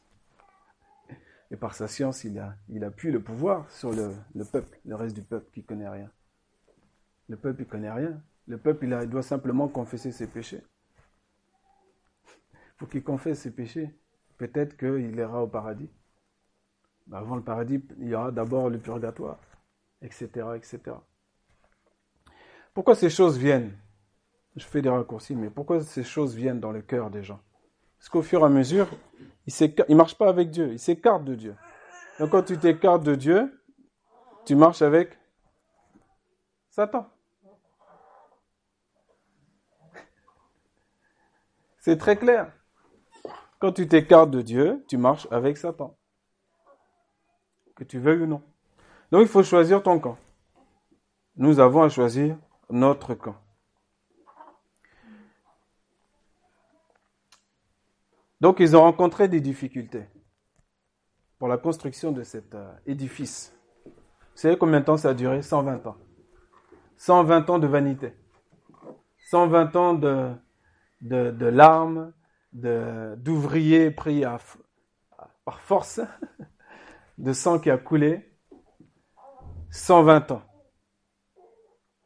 Et 1.51 1.55
par 1.55 1.75
sa 1.75 1.87
science, 1.87 2.23
il 2.23 2.39
a, 2.39 2.55
il 2.69 2.83
a 2.83 2.91
pu 2.91 3.11
le 3.11 3.21
pouvoir 3.21 3.69
sur 3.71 3.91
le, 3.91 4.13
peuple, 4.51 4.79
le 4.85 4.95
reste 4.95 5.15
du 5.15 5.21
peuple 5.21 5.49
qui 5.53 5.61
ne 5.61 5.65
connaît 5.65 5.89
rien. 5.89 6.11
Le 7.29 7.37
peuple, 7.37 7.61
il 7.61 7.65
ne 7.65 7.69
connaît 7.69 7.91
rien. 7.91 8.21
Le 8.47 8.57
peuple, 8.57 8.85
il, 8.85 9.09
doit 9.09 9.21
simplement 9.21 9.67
confesser 9.67 10.11
ses 10.11 10.27
péchés. 10.27 10.63
Il 12.53 12.79
faut 12.79 12.87
qu'il 12.87 13.03
confesse 13.03 13.39
ses 13.39 13.51
péchés. 13.51 13.93
Peut-être 14.37 14.77
qu'il 14.77 15.15
ira 15.15 15.41
au 15.43 15.47
paradis. 15.47 15.89
Mais 17.07 17.17
avant 17.17 17.35
le 17.35 17.43
paradis, 17.43 17.81
il 17.99 18.09
y 18.09 18.15
aura 18.15 18.31
d'abord 18.31 18.69
le 18.69 18.77
purgatoire, 18.77 19.39
etc., 20.01 20.27
etc. 20.55 20.97
Pourquoi 22.77 22.93
ces 22.93 23.09
choses 23.09 23.39
viennent? 23.39 23.75
Je 24.55 24.63
fais 24.63 24.83
des 24.83 24.89
raccourcis, 24.89 25.35
mais 25.35 25.49
pourquoi 25.49 25.81
ces 25.81 26.03
choses 26.03 26.35
viennent 26.35 26.59
dans 26.59 26.71
le 26.71 26.83
cœur 26.83 27.09
des 27.09 27.23
gens? 27.23 27.39
Parce 27.97 28.07
qu'au 28.07 28.21
fur 28.21 28.41
et 28.41 28.43
à 28.43 28.49
mesure, 28.49 28.87
il 29.47 29.73
ne 29.89 29.95
marche 29.95 30.15
pas 30.15 30.29
avec 30.29 30.51
Dieu, 30.51 30.73
il 30.73 30.77
s'écarte 30.77 31.23
de 31.25 31.33
Dieu. 31.33 31.55
Donc 32.19 32.29
quand 32.29 32.43
tu 32.43 32.55
t'écartes 32.59 33.01
de 33.01 33.15
Dieu, 33.15 33.59
tu 34.45 34.53
marches 34.53 34.83
avec 34.83 35.17
Satan. 36.69 37.09
C'est 41.79 41.97
très 41.97 42.15
clair. 42.15 42.53
Quand 43.57 43.71
tu 43.71 43.87
t'écartes 43.87 44.29
de 44.29 44.43
Dieu, 44.43 44.85
tu 44.87 44.97
marches 44.97 45.27
avec 45.31 45.57
Satan. 45.57 45.97
Que 47.75 47.83
tu 47.83 47.97
veuilles 47.97 48.21
ou 48.21 48.27
non. 48.27 48.43
Donc 49.11 49.23
il 49.23 49.27
faut 49.27 49.41
choisir 49.41 49.81
ton 49.81 49.97
camp. 49.99 50.19
Nous 51.37 51.59
avons 51.59 51.81
à 51.81 51.89
choisir 51.89 52.37
notre 52.69 53.13
camp. 53.15 53.35
Donc 58.39 58.59
ils 58.59 58.75
ont 58.75 58.81
rencontré 58.81 59.27
des 59.27 59.41
difficultés 59.41 60.05
pour 61.39 61.47
la 61.47 61.57
construction 61.57 62.11
de 62.11 62.23
cet 62.23 62.55
euh, 62.55 62.71
édifice. 62.85 63.55
Vous 63.85 64.41
savez 64.41 64.57
combien 64.57 64.79
de 64.79 64.85
temps 64.85 64.97
ça 64.97 65.09
a 65.09 65.13
duré? 65.13 65.41
120 65.41 65.87
ans. 65.87 65.97
120 66.97 67.49
ans 67.49 67.59
de 67.59 67.67
vanité. 67.67 68.13
120 69.29 69.75
ans 69.75 69.93
de, 69.93 70.31
de, 71.01 71.45
larmes, 71.45 72.13
d'ouvriers 72.53 73.91
pris 73.91 74.23
par 75.45 75.59
force, 75.59 76.01
de 77.17 77.33
sang 77.33 77.59
qui 77.59 77.69
a 77.69 77.77
coulé. 77.77 78.31
120 79.71 80.31
ans. 80.31 80.46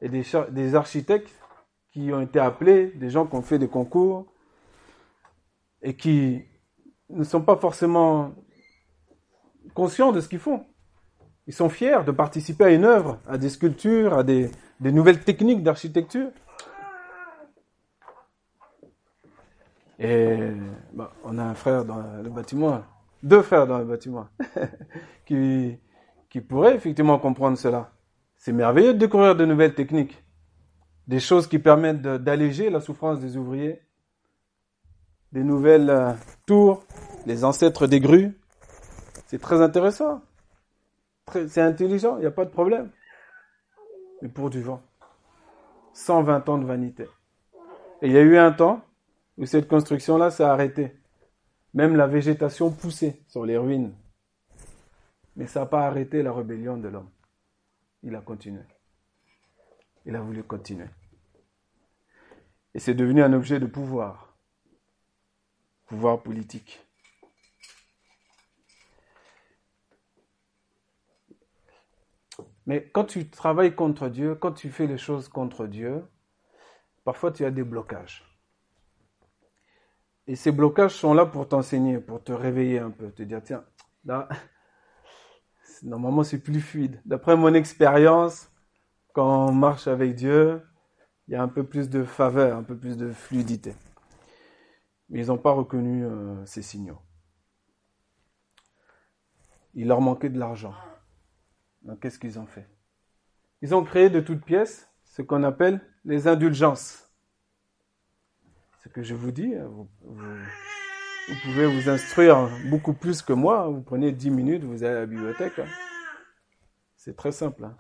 Et 0.02 0.10
des, 0.10 0.24
des 0.50 0.76
architectes 0.76 1.30
qui 1.92 2.12
ont 2.14 2.22
été 2.22 2.40
appelés, 2.40 2.88
des 2.96 3.10
gens 3.10 3.26
qui 3.26 3.36
ont 3.36 3.42
fait 3.42 3.60
des 3.60 3.68
concours, 3.68 4.26
et 5.82 5.96
qui 5.96 6.44
ne 7.10 7.24
sont 7.24 7.42
pas 7.42 7.58
forcément 7.58 8.34
conscients 9.74 10.12
de 10.12 10.22
ce 10.22 10.30
qu'ils 10.30 10.40
font. 10.40 10.66
Ils 11.48 11.54
sont 11.54 11.70
fiers 11.70 12.04
de 12.06 12.12
participer 12.12 12.66
à 12.66 12.70
une 12.70 12.86
œuvre, 12.86 13.20
à 13.28 13.38
des 13.38 13.50
sculptures, 13.50 14.14
à 14.14 14.24
des, 14.24 14.52
nouvelles 14.80 15.24
techniques 15.24 15.64
d'architecture. 15.64 16.30
Et 20.00 20.52
bah, 20.94 21.12
on 21.24 21.38
a 21.38 21.44
un 21.44 21.54
frère 21.54 21.86
dans 21.86 22.02
le 22.24 22.30
bâtiment, 22.30 22.84
deux 23.22 23.42
frères 23.42 23.68
dans 23.68 23.78
le 23.78 23.86
bâtiment, 23.86 24.28
qui, 25.26 25.78
qui 26.30 26.42
pourraient 26.42 26.76
effectivement 26.76 27.20
comprendre 27.20 27.58
cela. 27.58 27.92
C'est 28.42 28.54
merveilleux 28.54 28.96
de 28.96 28.98
découvrir 28.98 29.36
de 29.36 29.46
nouvelles 29.46 29.76
techniques, 29.76 30.24
des 31.06 31.20
choses 31.20 31.46
qui 31.46 31.60
permettent 31.60 32.02
d'alléger 32.02 32.72
la 32.72 32.82
souffrance 32.82 33.20
des 33.20 33.38
ouvriers, 33.38 33.84
des 35.32 35.44
nouvelles 35.44 35.92
euh, 35.92 36.14
tours, 36.48 36.84
les 37.28 37.44
ancêtres 37.44 37.86
des 37.86 38.00
grues. 38.00 38.36
C'est 39.28 39.40
très 39.40 39.62
intéressant. 39.62 40.24
C'est 41.32 41.62
intelligent, 41.62 42.18
il 42.18 42.22
n'y 42.22 42.26
a 42.26 42.32
pas 42.32 42.46
de 42.46 42.50
problème. 42.50 42.90
Mais 44.24 44.28
pour 44.28 44.50
du 44.50 44.64
vent. 44.64 44.82
120 45.94 46.50
ans 46.50 46.58
de 46.58 46.66
vanité. 46.66 47.06
Et 48.02 48.08
il 48.08 48.12
y 48.12 48.18
a 48.18 48.22
eu 48.22 48.38
un 48.38 48.52
temps 48.54 48.82
où 49.38 49.46
cette 49.46 49.68
construction-là 49.68 50.32
s'est 50.32 50.44
arrêtée. 50.44 51.00
Même 51.76 51.96
la 51.96 52.08
végétation 52.08 52.72
poussait 52.72 53.22
sur 53.28 53.46
les 53.46 53.60
ruines. 53.60 53.94
Mais 55.36 55.46
ça 55.46 55.60
n'a 55.60 55.66
pas 55.68 55.86
arrêté 55.86 56.24
la 56.24 56.34
rébellion 56.34 56.78
de 56.78 56.88
l'homme. 56.88 57.10
Il 58.04 58.16
a 58.16 58.22
continué. 58.22 58.64
Il 60.06 60.16
a 60.16 60.22
voulu 60.22 60.44
continuer. 60.44 60.90
Et 62.74 62.80
c'est 62.80 62.94
devenu 62.94 63.22
un 63.22 63.34
objet 63.34 63.60
de 63.60 63.66
pouvoir 63.66 64.32
pouvoir 65.92 66.24
politique. 66.24 66.80
Mais 72.66 72.90
quand 72.94 73.04
tu 73.04 73.30
travailles 73.30 73.76
contre 73.76 74.08
Dieu, 74.08 74.36
quand 74.36 74.54
tu 74.54 74.70
fais 74.70 74.88
les 74.88 74.98
choses 74.98 75.28
contre 75.28 75.68
Dieu, 75.68 76.06
parfois 77.04 77.34
tu 77.34 77.44
as 77.44 77.52
des 77.52 77.66
blocages. 77.66 78.24
Et 80.28 80.38
ces 80.38 80.54
blocages 80.54 80.96
sont 80.96 81.14
là 81.14 81.26
pour 81.26 81.50
t'enseigner, 81.50 82.00
pour 82.00 82.24
te 82.24 82.32
réveiller 82.32 82.80
un 82.80 82.92
peu, 82.92 83.12
te 83.12 83.24
dire, 83.24 83.44
tiens, 83.44 83.66
là, 84.06 84.30
normalement 85.84 86.24
c'est 86.24 86.40
plus 86.40 86.62
fluide. 86.62 87.02
D'après 87.06 87.36
mon 87.36 87.54
expérience, 87.54 88.52
quand 89.14 89.50
on 89.50 89.52
marche 89.52 89.88
avec 89.88 90.16
Dieu, 90.16 90.62
il 91.28 91.34
y 91.34 91.36
a 91.36 91.42
un 91.44 91.48
peu 91.48 91.64
plus 91.64 91.90
de 91.90 92.04
faveur, 92.04 92.58
un 92.58 92.64
peu 92.64 92.78
plus 92.78 92.98
de 92.98 93.12
fluidité 93.12 93.74
mais 95.12 95.20
ils 95.20 95.28
n'ont 95.28 95.38
pas 95.38 95.52
reconnu 95.52 96.06
euh, 96.06 96.44
ces 96.46 96.62
signaux. 96.62 97.00
Il 99.74 99.88
leur 99.88 100.02
manquait 100.02 100.30
de 100.30 100.40
l'argent. 100.40 100.74
Donc 101.84 102.00
qu'est-ce 102.00 102.18
qu'ils 102.18 102.40
ont 102.40 102.46
fait? 102.46 102.68
Ils 103.62 103.76
ont 103.76 103.84
créé 103.84 104.10
de 104.10 104.22
toutes 104.22 104.44
pièces 104.44 104.90
ce 105.04 105.22
qu'on 105.22 105.44
appelle 105.44 105.82
les 106.06 106.28
indulgences. 106.28 107.10
Ce 108.84 108.90
que 108.90 109.04
je 109.04 109.14
vous 109.14 109.32
dis, 109.32 109.54
vous, 109.54 109.88
pouvez 111.44 111.66
vous 111.66 111.90
instruire 111.90 112.50
beaucoup 112.70 112.94
plus 112.94 113.22
que 113.22 113.34
moi. 113.34 113.68
Vous 113.68 113.82
prenez 113.82 114.12
10 114.12 114.30
minutes, 114.32 114.64
vous 114.64 114.84
allez 114.84 114.96
à 114.96 115.00
la 115.02 115.06
bibliothèque. 115.06 115.60
Hein. 115.60 115.68
C'est 116.96 117.16
très 117.16 117.32
simple. 117.32 117.66
Hein. 117.66 117.76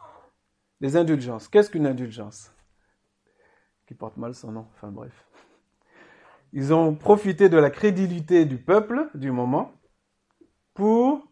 Les 0.79 0.97
indulgences. 0.97 1.47
Qu'est-ce 1.47 1.69
qu'une 1.69 1.87
indulgence? 1.87 2.51
Qui 3.87 3.93
porte 3.93 4.17
mal 4.17 4.33
son 4.33 4.51
nom. 4.51 4.67
Enfin 4.73 4.89
bref. 4.89 5.27
ils 6.53 6.73
ont 6.73 6.95
profité 6.95 7.49
de 7.49 7.57
la 7.57 7.69
crédulité 7.69 8.45
du 8.45 8.57
peuple 8.57 9.09
du 9.13 9.31
moment 9.31 9.73
pour 10.73 11.31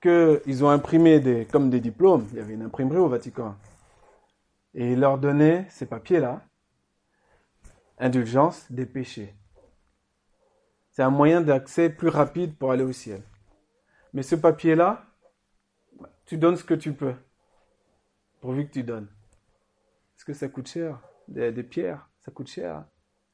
qu'ils 0.00 0.64
ont 0.64 0.68
imprimé 0.68 1.20
des, 1.20 1.46
comme 1.46 1.70
des 1.70 1.80
diplômes. 1.80 2.26
Il 2.32 2.38
y 2.38 2.40
avait 2.40 2.54
une 2.54 2.62
imprimerie 2.62 2.98
au 2.98 3.08
Vatican. 3.08 3.56
Et 4.74 4.92
ils 4.92 5.00
leur 5.00 5.18
donnaient 5.18 5.66
ces 5.70 5.86
papiers-là, 5.86 6.42
indulgence 7.98 8.70
des 8.70 8.86
péchés. 8.86 9.34
C'est 10.92 11.02
un 11.02 11.10
moyen 11.10 11.40
d'accès 11.40 11.90
plus 11.90 12.08
rapide 12.08 12.56
pour 12.56 12.70
aller 12.70 12.84
au 12.84 12.92
ciel. 12.92 13.22
Mais 14.12 14.22
ce 14.22 14.36
papier-là, 14.36 15.04
tu 16.26 16.36
donnes 16.36 16.56
ce 16.56 16.64
que 16.64 16.74
tu 16.74 16.92
peux, 16.92 17.14
pourvu 18.40 18.66
que 18.66 18.72
tu 18.72 18.82
donnes. 18.82 19.08
Est-ce 20.16 20.24
que 20.24 20.34
ça 20.34 20.48
coûte 20.48 20.68
cher 20.68 21.00
des, 21.28 21.62
pierres, 21.62 22.08
ça 22.20 22.30
coûte 22.30 22.48
cher. 22.48 22.84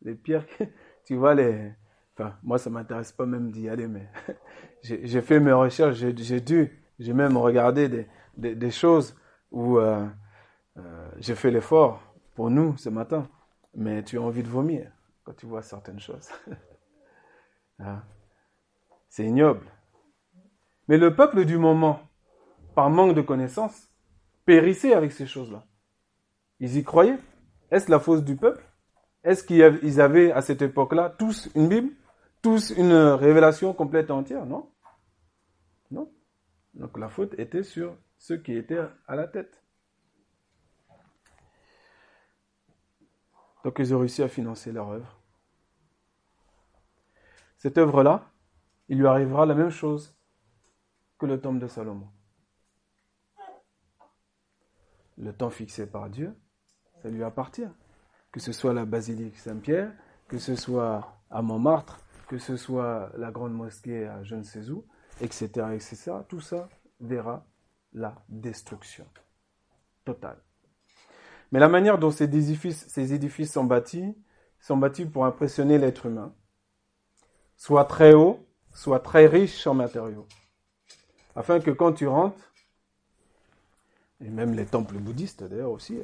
Les 0.02 0.14
pierres, 0.14 0.46
tu 1.04 1.16
vois, 1.16 1.34
les... 1.34 1.72
Enfin, 2.14 2.36
moi, 2.42 2.58
ça 2.58 2.70
m'intéresse 2.70 3.12
pas 3.12 3.26
même 3.26 3.50
d'y 3.50 3.68
aller, 3.68 3.88
mais 3.88 4.08
j'ai 4.82 5.20
fait 5.20 5.40
mes 5.40 5.52
recherches, 5.52 5.96
j'ai 5.96 6.40
dû, 6.40 6.84
j'ai 6.98 7.12
même 7.12 7.36
regardé 7.36 8.06
des 8.36 8.70
choses 8.70 9.16
où 9.50 9.78
euh, 9.78 10.06
euh, 10.76 11.10
j'ai 11.18 11.34
fait 11.34 11.50
l'effort 11.50 12.02
pour 12.34 12.50
nous 12.50 12.76
ce 12.76 12.88
matin. 12.88 13.28
Mais 13.74 14.02
tu 14.02 14.18
as 14.18 14.22
envie 14.22 14.42
de 14.42 14.48
vomir 14.48 14.90
quand 15.24 15.34
tu 15.34 15.46
vois 15.46 15.62
certaines 15.62 16.00
choses. 16.00 16.28
Hein? 17.78 18.02
C'est 19.08 19.24
ignoble. 19.24 19.66
Mais 20.88 20.96
le 20.96 21.14
peuple 21.14 21.44
du 21.44 21.58
moment, 21.58 22.00
par 22.74 22.90
manque 22.90 23.14
de 23.14 23.22
connaissances, 23.22 23.88
périssait 24.44 24.94
avec 24.94 25.12
ces 25.12 25.26
choses-là. 25.26 25.66
Ils 26.60 26.76
y 26.76 26.84
croyaient. 26.84 27.18
Est-ce 27.70 27.90
la 27.90 28.00
faute 28.00 28.24
du 28.24 28.36
peuple? 28.36 28.64
Est-ce 29.22 29.44
qu'ils 29.44 30.00
avaient 30.00 30.32
à 30.32 30.40
cette 30.40 30.62
époque-là 30.62 31.10
tous 31.10 31.50
une 31.54 31.68
Bible? 31.68 31.90
Tous 32.40 32.70
une 32.70 32.94
révélation 32.94 33.74
complète 33.74 34.08
et 34.08 34.12
entière? 34.12 34.46
Non. 34.46 34.70
Non. 35.90 36.10
Donc 36.74 36.96
la 36.98 37.08
faute 37.08 37.38
était 37.38 37.64
sur 37.64 37.96
ceux 38.16 38.38
qui 38.38 38.54
étaient 38.54 38.80
à 39.06 39.16
la 39.16 39.26
tête. 39.26 39.62
Donc 43.64 43.78
ils 43.80 43.94
ont 43.94 43.98
réussi 43.98 44.22
à 44.22 44.28
financer 44.28 44.72
leur 44.72 44.88
œuvre. 44.88 45.17
Cette 47.58 47.76
œuvre-là, 47.76 48.30
il 48.88 48.98
lui 48.98 49.06
arrivera 49.06 49.44
la 49.44 49.54
même 49.54 49.70
chose 49.70 50.16
que 51.18 51.26
le 51.26 51.40
temple 51.40 51.58
de 51.58 51.66
Salomon. 51.66 52.08
Le 55.16 55.32
temps 55.32 55.50
fixé 55.50 55.86
par 55.86 56.08
Dieu, 56.08 56.34
ça 57.02 57.08
lui 57.08 57.24
appartient. 57.24 57.68
Que 58.30 58.40
ce 58.40 58.52
soit 58.52 58.72
la 58.72 58.84
basilique 58.84 59.36
Saint-Pierre, 59.36 59.92
que 60.28 60.38
ce 60.38 60.54
soit 60.54 61.20
à 61.30 61.42
Montmartre, 61.42 61.98
que 62.28 62.38
ce 62.38 62.56
soit 62.56 63.10
la 63.16 63.32
grande 63.32 63.54
mosquée 63.54 64.06
à 64.06 64.22
je 64.22 64.36
ne 64.36 64.42
sais 64.42 64.70
où, 64.70 64.86
etc., 65.20 65.48
etc., 65.74 66.12
tout 66.28 66.40
ça 66.40 66.68
verra 67.00 67.44
la 67.92 68.14
destruction 68.28 69.06
totale. 70.04 70.40
Mais 71.50 71.58
la 71.58 71.68
manière 71.68 71.98
dont 71.98 72.10
ces 72.10 72.24
édifices, 72.24 72.86
ces 72.86 73.14
édifices 73.14 73.52
sont 73.52 73.64
bâtis, 73.64 74.14
sont 74.60 74.76
bâtis 74.76 75.06
pour 75.06 75.24
impressionner 75.24 75.78
l'être 75.78 76.06
humain, 76.06 76.34
soit 77.58 77.84
très 77.84 78.14
haut, 78.14 78.46
soit 78.72 79.00
très 79.00 79.26
riche 79.26 79.66
en 79.66 79.74
matériaux, 79.74 80.26
afin 81.36 81.60
que 81.60 81.70
quand 81.70 81.92
tu 81.92 82.06
rentres, 82.06 82.54
et 84.20 84.30
même 84.30 84.54
les 84.54 84.64
temples 84.64 84.96
bouddhistes 84.96 85.44
d'ailleurs 85.44 85.72
aussi, 85.72 85.98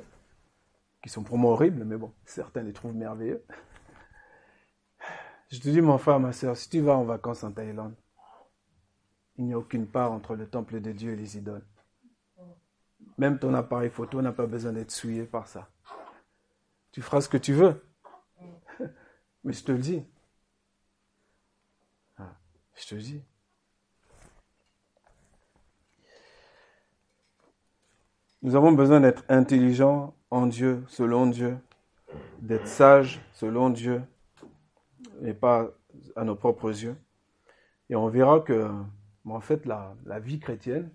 qui 1.02 1.08
sont 1.08 1.22
pour 1.22 1.38
moi 1.38 1.52
horribles, 1.52 1.84
mais 1.84 1.96
bon, 1.96 2.12
certains 2.26 2.62
les 2.62 2.72
trouvent 2.72 2.94
merveilleux. 2.94 3.42
Je 5.50 5.60
te 5.60 5.68
dis, 5.68 5.80
mon 5.80 5.98
frère, 5.98 6.18
ma 6.18 6.32
soeur, 6.32 6.56
si 6.56 6.68
tu 6.68 6.80
vas 6.80 6.96
en 6.96 7.04
vacances 7.04 7.44
en 7.44 7.52
Thaïlande, 7.52 7.94
il 9.36 9.44
n'y 9.44 9.52
a 9.52 9.58
aucune 9.58 9.86
part 9.86 10.12
entre 10.12 10.34
le 10.34 10.48
temple 10.48 10.80
de 10.80 10.92
Dieu 10.92 11.12
et 11.12 11.16
les 11.16 11.36
idoles. 11.36 11.66
Même 13.18 13.38
ton 13.38 13.54
appareil 13.54 13.90
photo 13.90 14.20
n'a 14.22 14.32
pas 14.32 14.46
besoin 14.46 14.72
d'être 14.72 14.90
souillé 14.90 15.24
par 15.24 15.46
ça. 15.46 15.68
Tu 16.90 17.02
feras 17.02 17.20
ce 17.20 17.28
que 17.28 17.36
tu 17.36 17.52
veux. 17.52 17.84
Mais 19.44 19.52
je 19.52 19.62
te 19.62 19.72
le 19.72 19.78
dis. 19.78 20.04
Je 22.74 22.86
te 22.86 22.94
dis. 22.96 23.22
Nous 28.42 28.54
avons 28.56 28.72
besoin 28.72 29.00
d'être 29.00 29.24
intelligents 29.28 30.14
en 30.30 30.46
Dieu, 30.46 30.84
selon 30.88 31.26
Dieu, 31.26 31.56
d'être 32.40 32.66
sages 32.66 33.20
selon 33.32 33.70
Dieu, 33.70 34.02
et 35.22 35.32
pas 35.32 35.70
à 36.14 36.24
nos 36.24 36.36
propres 36.36 36.68
yeux. 36.68 36.96
Et 37.88 37.96
on 37.96 38.08
verra 38.08 38.40
que, 38.40 38.70
en 39.24 39.40
fait, 39.40 39.64
la, 39.64 39.94
la 40.04 40.20
vie 40.20 40.40
chrétienne, 40.40 40.90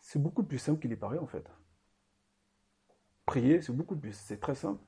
c'est 0.00 0.18
beaucoup 0.18 0.44
plus 0.44 0.58
simple 0.58 0.80
qu'il 0.80 0.92
y 0.92 0.96
paraît, 0.96 1.18
en 1.18 1.26
fait. 1.26 1.44
Prier, 3.26 3.60
c'est 3.60 3.72
beaucoup 3.72 3.96
plus, 3.96 4.14
c'est 4.14 4.40
très 4.40 4.54
simple. 4.54 4.82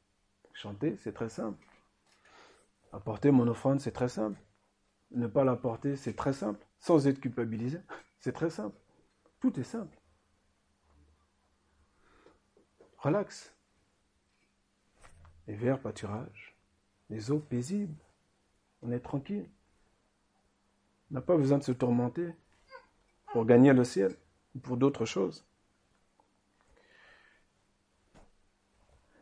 Chanter, 0.53 0.97
c'est 0.97 1.13
très 1.13 1.29
simple. 1.29 1.59
Apporter 2.93 3.31
mon 3.31 3.47
offrande, 3.49 3.81
c'est 3.81 3.93
très 3.93 4.09
simple. 4.09 4.39
Ne 5.17 5.29
pas 5.29 5.45
l'apporter, 5.45 5.97
c'est 5.97 6.15
très 6.15 6.35
simple. 6.35 6.65
Sans 6.79 7.09
être 7.09 7.21
culpabilisé, 7.21 7.81
c'est 8.21 8.33
très 8.33 8.51
simple. 8.51 8.77
Tout 9.41 9.59
est 9.59 9.65
simple. 9.65 9.99
Relax. 12.99 13.55
Les 15.47 15.55
verts 15.55 15.81
pâturages, 15.81 16.57
les 17.09 17.31
eaux 17.31 17.39
paisibles. 17.39 17.97
On 18.83 18.93
est 18.93 19.01
tranquille. 19.01 19.49
On 21.11 21.15
n'a 21.15 21.23
pas 21.23 21.37
besoin 21.37 21.59
de 21.59 21.65
se 21.65 21.73
tourmenter 21.73 22.35
pour 23.33 23.47
gagner 23.47 23.73
le 23.73 23.85
ciel 23.85 24.15
ou 24.55 24.59
pour 24.59 24.77
d'autres 24.77 25.07
choses. 25.07 25.47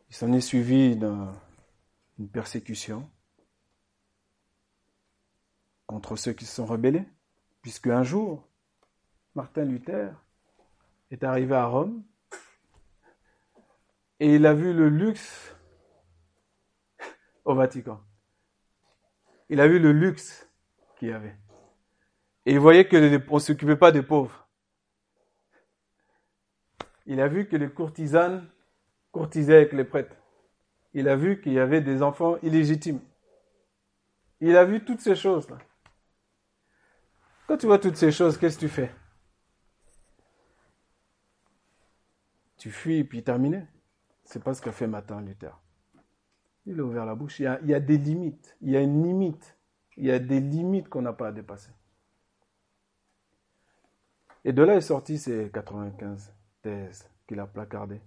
Il 0.09 0.17
s'en 0.17 0.33
est 0.33 0.41
suivi 0.41 0.97
d'une 0.97 2.29
persécution 2.33 3.09
contre 5.87 6.17
ceux 6.17 6.33
qui 6.33 6.45
se 6.45 6.55
sont 6.55 6.67
rebellés, 6.67 7.05
puisque 7.63 7.89
un 7.89 8.03
jour, 8.03 8.49
Martin 9.35 9.65
Luther 9.65 10.11
est 11.11 11.25
arrivé 11.25 11.55
à 11.55 11.67
Rome 11.67 12.03
et 14.21 14.37
il 14.37 14.47
a 14.47 14.55
vu 14.55 14.73
le 14.73 14.89
luxe 14.89 15.55
au 17.45 17.55
Vatican. 17.55 18.01
Il 19.49 19.61
a 19.61 19.69
vu 19.69 19.79
le 19.79 19.93
luxe 19.93 20.49
qu'il 20.97 21.09
y 21.09 21.13
avait. 21.13 21.37
Et 22.47 22.53
il 22.53 22.59
voyait 22.59 22.89
qu'on 22.89 22.99
ne 23.01 23.39
s'occupait 23.39 23.77
pas 23.77 23.93
des 23.93 24.03
pauvres. 24.03 24.49
Il 27.07 27.21
a 27.21 27.29
vu 27.29 27.47
que 27.49 27.57
les 27.57 27.69
courtisanes 27.69 28.49
courtisaient 29.13 29.57
avec 29.57 29.73
les 29.73 29.85
prêtres. 29.85 30.17
Il 30.95 31.09
a 31.09 31.17
vu 31.17 31.41
qu'il 31.41 31.53
y 31.53 31.59
avait 31.59 31.81
des 31.81 32.03
enfants 32.03 32.37
illégitimes. 32.43 33.01
Il 34.41 34.57
a 34.57 34.65
vu 34.65 34.85
toutes 34.85 35.01
ces 35.01 35.17
choses-là. 35.17 35.59
Quand 37.47 37.59
tu 37.59 37.67
vois 37.67 37.79
toutes 37.79 37.97
ces 37.97 38.11
choses, 38.11 38.39
qu'est-ce 38.39 38.57
que 38.57 38.61
tu 38.61 38.69
fais? 38.69 38.91
Tu 42.57 42.71
fuis 42.71 42.99
et 42.99 43.05
puis 43.05 43.23
terminé. 43.23 43.67
C'est 44.25 44.43
pas 44.43 44.55
ce 44.55 44.63
qu'a 44.63 44.73
fait 44.73 44.87
Martin 44.87 45.21
Luther. 45.21 45.61
Il 46.65 46.81
a 46.81 46.85
ouvert 46.85 47.05
la 47.05 47.15
bouche. 47.15 47.41
Il 47.41 47.43
y, 47.43 47.47
a, 47.47 47.61
il 47.61 47.69
y 47.69 47.75
a 47.75 47.81
des 47.81 47.99
limites. 47.99 48.57
Il 48.63 48.71
y 48.71 48.77
a 48.77 48.81
une 48.81 49.03
limite. 49.03 49.59
Il 49.99 50.07
y 50.07 50.11
a 50.11 50.19
des 50.19 50.41
limites 50.41 50.89
qu'on 50.89 51.03
n'a 51.03 51.13
pas 51.13 51.29
à 51.29 51.33
dépasser. 51.33 51.71
Et 54.45 54.53
de 54.53 54.63
là 54.63 54.77
est 54.77 54.81
sorti 54.81 55.19
ces 55.19 55.51
95 55.51 56.33
thèses 56.63 57.11
qu'il 57.27 57.41
a 57.41 57.47
placardées 57.47 58.01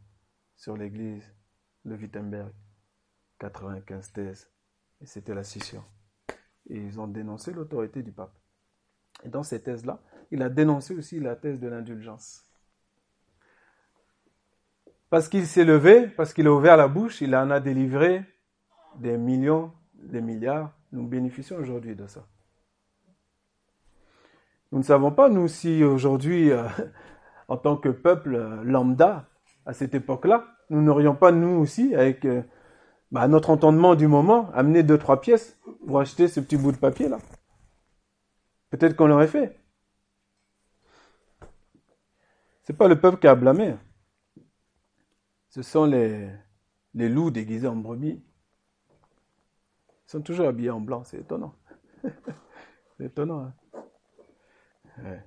sur 0.55 0.75
l'église 0.75 1.31
de 1.85 1.95
Wittenberg. 1.95 2.51
95 3.39 4.11
thèses. 4.11 4.49
Et 5.01 5.05
c'était 5.05 5.35
la 5.35 5.43
scission. 5.43 5.83
Et 6.69 6.77
ils 6.77 6.99
ont 6.99 7.07
dénoncé 7.07 7.53
l'autorité 7.53 8.01
du 8.01 8.11
pape. 8.11 8.36
Et 9.23 9.29
dans 9.29 9.43
ces 9.43 9.61
thèses-là, 9.61 9.99
il 10.31 10.41
a 10.41 10.49
dénoncé 10.49 10.93
aussi 10.93 11.19
la 11.19 11.35
thèse 11.35 11.59
de 11.59 11.67
l'indulgence. 11.67 12.43
Parce 15.09 15.29
qu'il 15.29 15.47
s'est 15.47 15.63
levé, 15.63 16.07
parce 16.07 16.33
qu'il 16.33 16.47
a 16.47 16.51
ouvert 16.51 16.75
la 16.75 16.87
bouche, 16.87 17.21
il 17.21 17.35
en 17.35 17.49
a 17.49 17.59
délivré 17.59 18.23
des 18.99 19.17
millions, 19.17 19.71
des 19.95 20.21
milliards. 20.21 20.73
Nous 20.91 21.07
bénéficions 21.07 21.57
aujourd'hui 21.57 21.95
de 21.95 22.07
ça. 22.07 22.25
Nous 24.71 24.79
ne 24.79 24.83
savons 24.83 25.11
pas, 25.11 25.29
nous, 25.29 25.47
si 25.47 25.83
aujourd'hui, 25.83 26.51
euh, 26.51 26.63
en 27.47 27.57
tant 27.57 27.77
que 27.77 27.89
peuple 27.89 28.35
euh, 28.35 28.63
lambda, 28.63 29.25
à 29.65 29.73
cette 29.73 29.95
époque-là, 29.95 30.45
nous 30.69 30.81
n'aurions 30.81 31.15
pas, 31.15 31.31
nous 31.31 31.59
aussi, 31.59 31.95
avec 31.95 32.25
euh, 32.25 32.41
bah, 33.11 33.27
notre 33.29 33.49
entendement 33.49 33.95
du 33.95 34.07
moment, 34.07 34.49
amené 34.53 34.83
deux, 34.83 34.97
trois 34.97 35.21
pièces 35.21 35.57
pour 35.85 35.99
acheter 35.99 36.27
ce 36.27 36.41
petit 36.41 36.57
bout 36.57 36.73
de 36.73 36.77
papier-là. 36.77 37.19
Peut-être 38.69 38.95
qu'on 38.95 39.07
l'aurait 39.07 39.27
fait. 39.27 39.57
C'est 42.63 42.77
pas 42.77 42.87
le 42.87 42.99
peuple 42.99 43.19
qui 43.19 43.27
a 43.27 43.35
blâmé 43.35 43.75
ce 45.57 45.63
sont 45.63 45.85
les, 45.85 46.29
loups 46.93 47.31
déguisés 47.31 47.67
en 47.67 47.75
brebis. 47.75 48.23
Ils 49.89 50.11
sont 50.11 50.21
toujours 50.21 50.47
habillés 50.47 50.69
en 50.69 50.79
blanc, 50.79 51.03
c'est 51.03 51.17
étonnant. 51.17 51.55
c'est 52.03 53.05
étonnant. 53.05 53.51
Hein? 54.99 55.19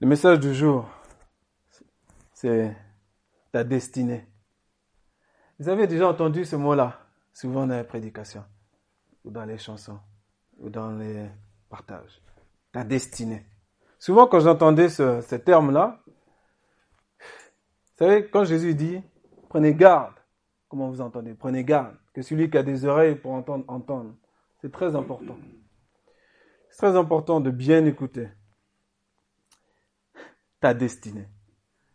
Le 0.00 0.06
message 0.06 0.40
du 0.40 0.54
jour, 0.54 0.88
c'est 2.32 2.74
ta 3.52 3.62
destinée. 3.62 4.26
Vous 5.58 5.68
avez 5.68 5.86
déjà 5.86 6.08
entendu 6.08 6.46
ce 6.46 6.56
mot-là, 6.56 7.07
souvent 7.38 7.68
dans 7.68 7.76
les 7.76 7.84
prédications, 7.84 8.44
ou 9.22 9.30
dans 9.30 9.44
les 9.44 9.58
chansons, 9.58 10.00
ou 10.58 10.70
dans 10.70 10.90
les 10.90 11.28
partages. 11.70 12.20
Ta 12.72 12.82
destinée. 12.82 13.46
Souvent, 14.00 14.26
quand 14.26 14.40
j'entendais 14.40 14.88
ce, 14.88 15.36
terme-là, 15.36 16.02
vous 16.04 17.96
savez, 17.96 18.28
quand 18.28 18.42
Jésus 18.42 18.74
dit, 18.74 19.00
prenez 19.48 19.72
garde, 19.72 20.14
comment 20.68 20.88
vous 20.88 21.00
entendez? 21.00 21.32
Prenez 21.34 21.62
garde, 21.62 21.94
que 22.12 22.22
celui 22.22 22.50
qui 22.50 22.58
a 22.58 22.64
des 22.64 22.84
oreilles 22.84 23.14
pour 23.14 23.30
entendre, 23.30 23.64
entendre. 23.68 24.16
C'est 24.60 24.72
très 24.72 24.96
important. 24.96 25.38
C'est 26.70 26.78
très 26.78 26.96
important 26.96 27.38
de 27.40 27.52
bien 27.52 27.84
écouter 27.84 28.28
ta 30.58 30.74
destinée. 30.74 31.28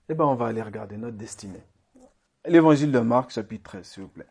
Eh 0.08 0.14
bien, 0.14 0.26
on 0.26 0.36
va 0.36 0.48
aller 0.48 0.62
regarder 0.62 0.96
notre 0.96 1.18
destinée. 1.18 1.64
L'évangile 2.46 2.94
de 2.94 3.00
Marc, 3.00 3.32
chapitre 3.32 3.72
13, 3.72 3.86
s'il 3.86 4.04
vous 4.04 4.10
plaît. 4.10 4.28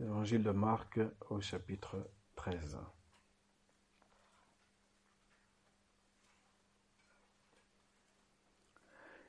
L'évangile 0.00 0.42
de 0.42 0.50
Marc 0.50 0.98
au 1.28 1.42
chapitre 1.42 1.98
13. 2.36 2.78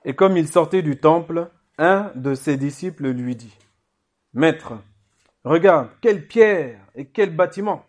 Et 0.06 0.16
comme 0.16 0.38
il 0.38 0.48
sortait 0.48 0.82
du 0.82 0.98
temple, 0.98 1.52
un 1.78 2.14
de 2.16 2.36
ses 2.36 2.56
disciples 2.56 3.10
lui 3.10 3.36
dit, 3.36 3.54
Maître, 4.32 4.76
regarde, 5.44 5.90
quelle 6.00 6.26
pierre 6.26 6.80
et 6.96 7.10
quel 7.10 7.36
bâtiment. 7.36 7.86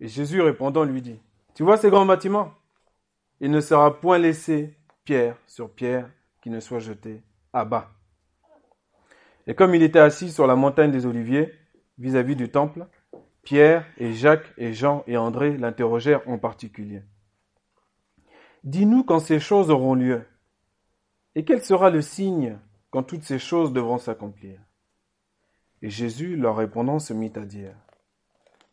Et 0.00 0.08
Jésus 0.08 0.40
répondant 0.40 0.84
lui 0.84 1.02
dit, 1.02 1.20
Tu 1.54 1.64
vois 1.64 1.76
ces 1.76 1.90
grands 1.90 2.06
bâtiments? 2.06 2.54
Il 3.40 3.50
ne 3.50 3.60
sera 3.60 4.00
point 4.00 4.16
laissé 4.16 4.74
pierre 5.04 5.36
sur 5.46 5.70
pierre 5.70 6.10
qui 6.40 6.48
ne 6.48 6.60
soit 6.60 6.78
jeté 6.78 7.22
à 7.52 7.66
bas. 7.66 7.90
Et 9.46 9.54
comme 9.54 9.74
il 9.74 9.82
était 9.82 9.98
assis 9.98 10.30
sur 10.30 10.46
la 10.46 10.56
montagne 10.56 10.90
des 10.90 11.06
Oliviers, 11.06 11.52
vis-à-vis 11.98 12.36
du 12.36 12.48
temple, 12.48 12.86
Pierre 13.42 13.86
et 13.96 14.12
Jacques 14.12 14.52
et 14.56 14.72
Jean 14.72 15.02
et 15.06 15.16
André 15.16 15.56
l'interrogèrent 15.56 16.28
en 16.28 16.38
particulier. 16.38 17.02
Dis-nous 18.64 19.04
quand 19.04 19.20
ces 19.20 19.40
choses 19.40 19.70
auront 19.70 19.94
lieu 19.94 20.24
et 21.34 21.44
quel 21.44 21.62
sera 21.62 21.90
le 21.90 22.02
signe 22.02 22.58
quand 22.90 23.02
toutes 23.02 23.22
ces 23.22 23.38
choses 23.38 23.72
devront 23.72 23.98
s'accomplir? 23.98 24.60
Et 25.82 25.88
Jésus, 25.88 26.36
leur 26.36 26.56
répondant, 26.56 26.98
se 26.98 27.12
mit 27.12 27.32
à 27.36 27.40
dire, 27.40 27.74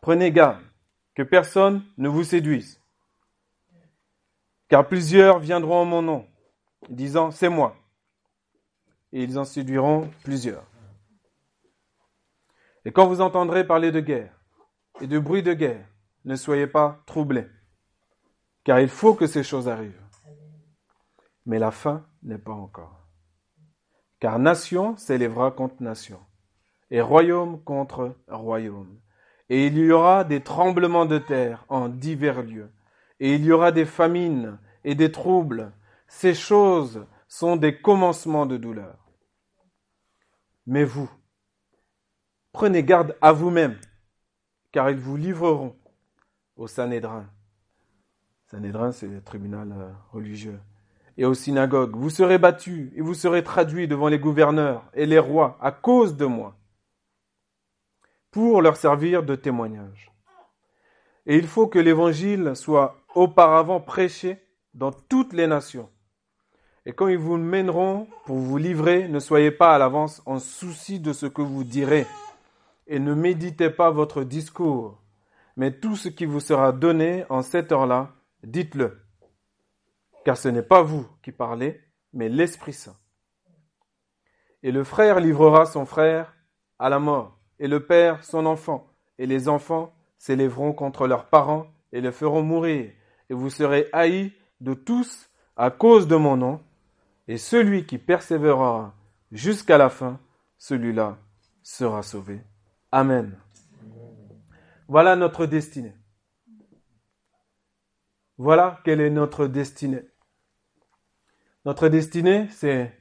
Prenez 0.01 0.31
garde 0.31 0.61
que 1.15 1.23
personne 1.23 1.83
ne 1.97 2.09
vous 2.09 2.23
séduise, 2.23 2.81
car 4.67 4.87
plusieurs 4.87 5.39
viendront 5.39 5.77
en 5.77 5.85
mon 5.85 6.01
nom, 6.01 6.27
disant, 6.89 7.31
C'est 7.31 7.49
moi, 7.49 7.75
et 9.13 9.23
ils 9.23 9.39
en 9.39 9.45
séduiront 9.45 10.09
plusieurs. 10.23 10.65
Et 12.85 12.91
quand 12.91 13.07
vous 13.07 13.21
entendrez 13.21 13.65
parler 13.65 13.91
de 13.91 13.99
guerre 13.99 14.33
et 15.01 15.07
de 15.07 15.19
bruit 15.19 15.43
de 15.43 15.53
guerre, 15.53 15.85
ne 16.25 16.35
soyez 16.35 16.67
pas 16.67 17.01
troublés, 17.05 17.47
car 18.63 18.79
il 18.79 18.89
faut 18.89 19.13
que 19.13 19.27
ces 19.27 19.43
choses 19.43 19.69
arrivent. 19.69 20.01
Mais 21.45 21.59
la 21.59 21.71
fin 21.71 22.05
n'est 22.23 22.37
pas 22.37 22.53
encore. 22.53 23.07
Car 24.19 24.39
nation 24.39 24.97
s'élèvera 24.97 25.51
contre 25.51 25.81
nation, 25.81 26.19
et 26.89 27.01
royaume 27.01 27.61
contre 27.63 28.15
royaume. 28.27 28.99
Et 29.49 29.67
il 29.67 29.77
y 29.77 29.91
aura 29.91 30.23
des 30.23 30.41
tremblements 30.41 31.05
de 31.05 31.17
terre 31.17 31.65
en 31.69 31.89
divers 31.89 32.43
lieux, 32.43 32.71
et 33.19 33.35
il 33.35 33.45
y 33.45 33.51
aura 33.51 33.71
des 33.71 33.85
famines 33.85 34.59
et 34.83 34.95
des 34.95 35.11
troubles. 35.11 35.71
Ces 36.07 36.33
choses 36.33 37.05
sont 37.27 37.55
des 37.55 37.81
commencements 37.81 38.45
de 38.45 38.57
douleur. 38.57 38.97
Mais 40.65 40.83
vous, 40.83 41.09
prenez 42.51 42.83
garde 42.83 43.15
à 43.21 43.31
vous-même, 43.31 43.79
car 44.71 44.89
ils 44.89 44.99
vous 44.99 45.17
livreront 45.17 45.75
au 46.55 46.67
Sanhédrin. 46.67 47.29
Sanhédrin, 48.45 48.91
c'est 48.91 49.07
le 49.07 49.21
tribunal 49.21 49.71
euh, 49.71 49.91
religieux 50.11 50.59
et 51.17 51.25
aux 51.25 51.33
synagogues. 51.33 51.95
Vous 51.95 52.09
serez 52.09 52.37
battus 52.37 52.91
et 52.95 53.01
vous 53.01 53.13
serez 53.13 53.43
traduits 53.43 53.87
devant 53.87 54.07
les 54.07 54.19
gouverneurs 54.19 54.85
et 54.93 55.05
les 55.05 55.19
rois 55.19 55.57
à 55.61 55.71
cause 55.71 56.15
de 56.15 56.25
moi, 56.25 56.55
pour 58.31 58.61
leur 58.61 58.77
servir 58.77 59.23
de 59.23 59.35
témoignage. 59.35 60.11
Et 61.25 61.35
il 61.35 61.47
faut 61.47 61.67
que 61.67 61.79
l'évangile 61.79 62.55
soit 62.55 62.97
auparavant 63.15 63.81
prêché 63.81 64.41
dans 64.73 64.91
toutes 64.91 65.33
les 65.33 65.47
nations. 65.47 65.89
Et 66.87 66.93
quand 66.93 67.09
ils 67.09 67.17
vous 67.17 67.35
mèneront 67.35 68.07
pour 68.25 68.37
vous 68.37 68.57
livrer, 68.57 69.09
ne 69.09 69.19
soyez 69.19 69.51
pas 69.51 69.75
à 69.75 69.77
l'avance 69.77 70.21
en 70.25 70.39
souci 70.39 71.01
de 71.01 71.11
ce 71.11 71.25
que 71.25 71.41
vous 71.41 71.65
direz, 71.65 72.07
et 72.87 72.97
ne 72.97 73.13
méditez 73.13 73.69
pas 73.69 73.91
votre 73.91 74.23
discours, 74.23 74.97
mais 75.57 75.77
tout 75.77 75.97
ce 75.97 76.07
qui 76.07 76.23
vous 76.25 76.39
sera 76.39 76.71
donné 76.71 77.25
en 77.27 77.41
cette 77.41 77.73
heure-là, 77.73 78.13
dites-le. 78.41 79.01
Car 80.23 80.37
ce 80.37 80.47
n'est 80.47 80.63
pas 80.63 80.81
vous 80.81 81.05
qui 81.21 81.33
parlez, 81.33 81.81
mais 82.13 82.29
l'Esprit 82.29 82.71
Saint. 82.71 82.95
Et 84.63 84.71
le 84.71 84.85
frère 84.85 85.19
livrera 85.19 85.65
son 85.65 85.85
frère 85.85 86.37
à 86.79 86.87
la 86.87 86.99
mort, 86.99 87.37
et 87.59 87.67
le 87.67 87.85
père 87.85 88.23
son 88.23 88.45
enfant, 88.45 88.87
et 89.17 89.25
les 89.25 89.49
enfants 89.49 89.93
s'élèveront 90.17 90.71
contre 90.71 91.05
leurs 91.05 91.25
parents 91.25 91.67
et 91.91 91.99
les 91.99 92.13
feront 92.13 92.43
mourir, 92.43 92.89
et 93.29 93.33
vous 93.33 93.49
serez 93.49 93.89
haïs 93.91 94.31
de 94.61 94.73
tous 94.73 95.29
à 95.57 95.69
cause 95.69 96.07
de 96.07 96.15
mon 96.15 96.37
nom, 96.37 96.61
et 97.27 97.37
celui 97.37 97.85
qui 97.85 97.97
persévérera 97.97 98.95
jusqu'à 99.31 99.77
la 99.77 99.89
fin, 99.89 100.19
celui-là 100.57 101.17
sera 101.61 102.03
sauvé. 102.03 102.41
Amen. 102.91 103.37
Voilà 104.87 105.15
notre 105.15 105.45
destinée. 105.45 105.93
Voilà 108.37 108.79
quelle 108.85 109.01
est 109.01 109.09
notre 109.09 109.47
destinée. 109.47 110.03
Notre 111.65 111.89
destinée, 111.89 112.47
c'est 112.49 112.97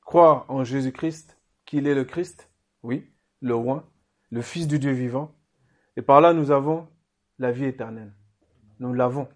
croire 0.00 0.46
en 0.48 0.64
Jésus-Christ, 0.64 1.36
qu'il 1.66 1.86
est 1.86 1.94
le 1.94 2.04
Christ, 2.04 2.50
oui, 2.82 3.12
le 3.42 3.54
roi, 3.54 3.90
le 4.30 4.40
Fils 4.40 4.66
du 4.66 4.78
Dieu 4.78 4.92
vivant. 4.92 5.34
Et 5.96 6.02
par 6.02 6.20
là, 6.20 6.32
nous 6.32 6.50
avons 6.50 6.88
la 7.38 7.52
vie 7.52 7.64
éternelle. 7.64 8.14
Nous 8.78 8.94
l'avons. 8.94 9.28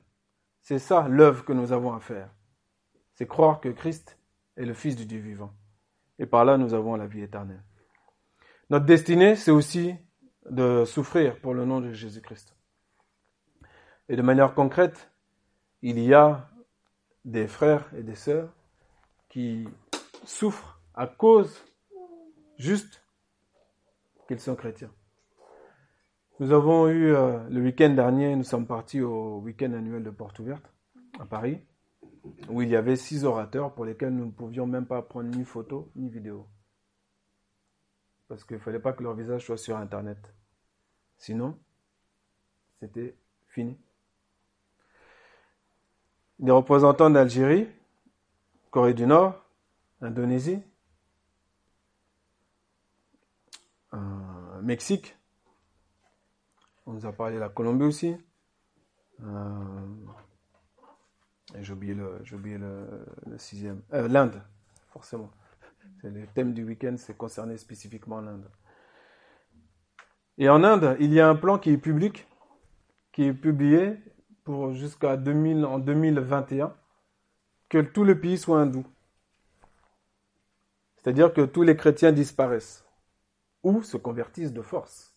C'est 0.63 0.79
ça 0.79 1.09
l'œuvre 1.09 1.45
que 1.45 1.53
nous 1.53 1.73
avons 1.73 1.93
à 1.93 2.01
faire. 2.01 2.31
C'est 3.15 3.27
croire 3.27 3.61
que 3.61 3.69
Christ 3.69 4.20
est 4.61 4.67
le 4.67 4.75
Fils 4.75 4.95
du 4.95 5.07
Dieu 5.07 5.19
vivant. 5.19 5.53
Et 6.19 6.27
par 6.27 6.45
là, 6.45 6.59
nous 6.59 6.75
avons 6.75 6.97
la 6.97 7.07
vie 7.07 7.23
éternelle. 7.23 7.63
Notre 8.69 8.85
destinée, 8.85 9.37
c'est 9.37 9.51
aussi 9.51 9.95
de 10.49 10.85
souffrir 10.85 11.41
pour 11.41 11.55
le 11.55 11.65
nom 11.65 11.81
de 11.81 11.93
Jésus-Christ. 11.93 12.55
Et 14.09 14.17
de 14.17 14.23
manière 14.23 14.55
concrète, 14.55 15.11
il 15.83 15.99
y 15.99 16.13
a 16.13 16.49
des 17.25 17.47
frères 17.47 17.91
et 17.97 18.03
des 18.03 18.15
sœurs 18.15 18.53
qui 19.29 19.69
souffrent 20.25 20.81
à 20.95 21.07
cause 21.07 21.65
juste 22.59 23.03
qu'ils 24.29 24.41
sont 24.41 24.57
chrétiens. 24.57 24.91
Nous 26.39 26.53
avons 26.53 26.89
eu 26.89 27.15
euh, 27.15 27.39
le 27.49 27.61
week-end 27.61 27.91
dernier, 27.91 28.35
nous 28.35 28.45
sommes 28.45 28.67
partis 28.67 29.01
au 29.01 29.39
week-end 29.41 29.73
annuel 29.73 30.03
de 30.03 30.11
Porte 30.11 30.39
Ouverte 30.39 30.73
à 31.19 31.25
Paris, 31.25 31.61
où 32.49 32.63
il 32.63 32.69
y 32.69 32.77
avait 32.77 32.97
six 32.97 33.25
orateurs 33.25 33.75
pour 33.75 33.85
lesquels 33.85 34.15
nous 34.15 34.27
ne 34.27 34.31
pouvions 34.31 34.67
même 34.67 34.87
pas 34.87 35.03
prendre 35.03 35.29
ni 35.37 35.45
photo 35.45 35.91
ni 35.97 36.09
vidéo. 36.09 36.47
Parce 38.29 38.45
qu'il 38.45 38.57
ne 38.57 38.63
fallait 38.63 38.79
pas 38.79 38.93
que 38.93 39.03
leur 39.03 39.15
visage 39.15 39.45
soit 39.45 39.57
sur 39.57 39.77
Internet. 39.77 40.33
Sinon, 41.19 41.59
c'était 42.79 43.17
fini. 43.49 43.77
Des 46.39 46.53
représentants 46.53 47.11
d'Algérie 47.11 47.69
Corée 48.71 48.95
du 48.95 49.05
Nord, 49.05 49.35
Indonésie, 50.01 50.63
euh, 53.93 54.63
Mexique, 54.63 55.17
on 56.87 56.93
nous 56.93 57.05
a 57.05 57.13
parlé 57.13 57.35
de 57.35 57.41
la 57.41 57.49
Colombie 57.49 57.85
aussi, 57.85 58.17
euh, 59.23 59.87
j'ai 61.61 61.73
oublié 61.73 61.95
le, 61.95 62.19
le, 63.27 63.39
sixième. 63.39 63.83
Euh, 63.93 64.09
L'Inde, 64.09 64.43
forcément. 64.91 65.31
Le 66.03 66.27
thème 66.27 66.55
du 66.55 66.65
week-end, 66.65 66.95
c'est 66.97 67.17
concerné 67.17 67.57
spécifiquement 67.59 68.21
l'Inde. 68.21 68.49
Et 70.39 70.49
en 70.49 70.65
Inde, 70.65 70.97
il 71.01 71.13
y 71.13 71.21
a 71.21 71.29
un 71.29 71.35
plan 71.35 71.59
qui 71.59 71.71
est 71.71 71.79
public, 71.79 72.27
qui 73.13 73.25
est 73.25 73.35
publié 73.35 73.99
pour 74.45 74.73
jusqu'à 74.73 75.17
2000, 75.17 75.65
en 75.65 75.79
2021, 75.79 76.75
que 77.69 77.79
tout 77.79 78.05
le 78.05 78.19
pays 78.19 78.39
soit 78.39 78.61
hindou. 78.61 78.87
C'est-à-dire 80.97 81.33
que 81.33 81.43
tous 81.43 81.63
les 81.63 81.77
chrétiens 81.77 82.13
disparaissent 82.13 82.85
ou 83.63 83.83
se 83.83 83.97
convertissent 83.97 84.53
de 84.53 84.63
force. 84.63 85.15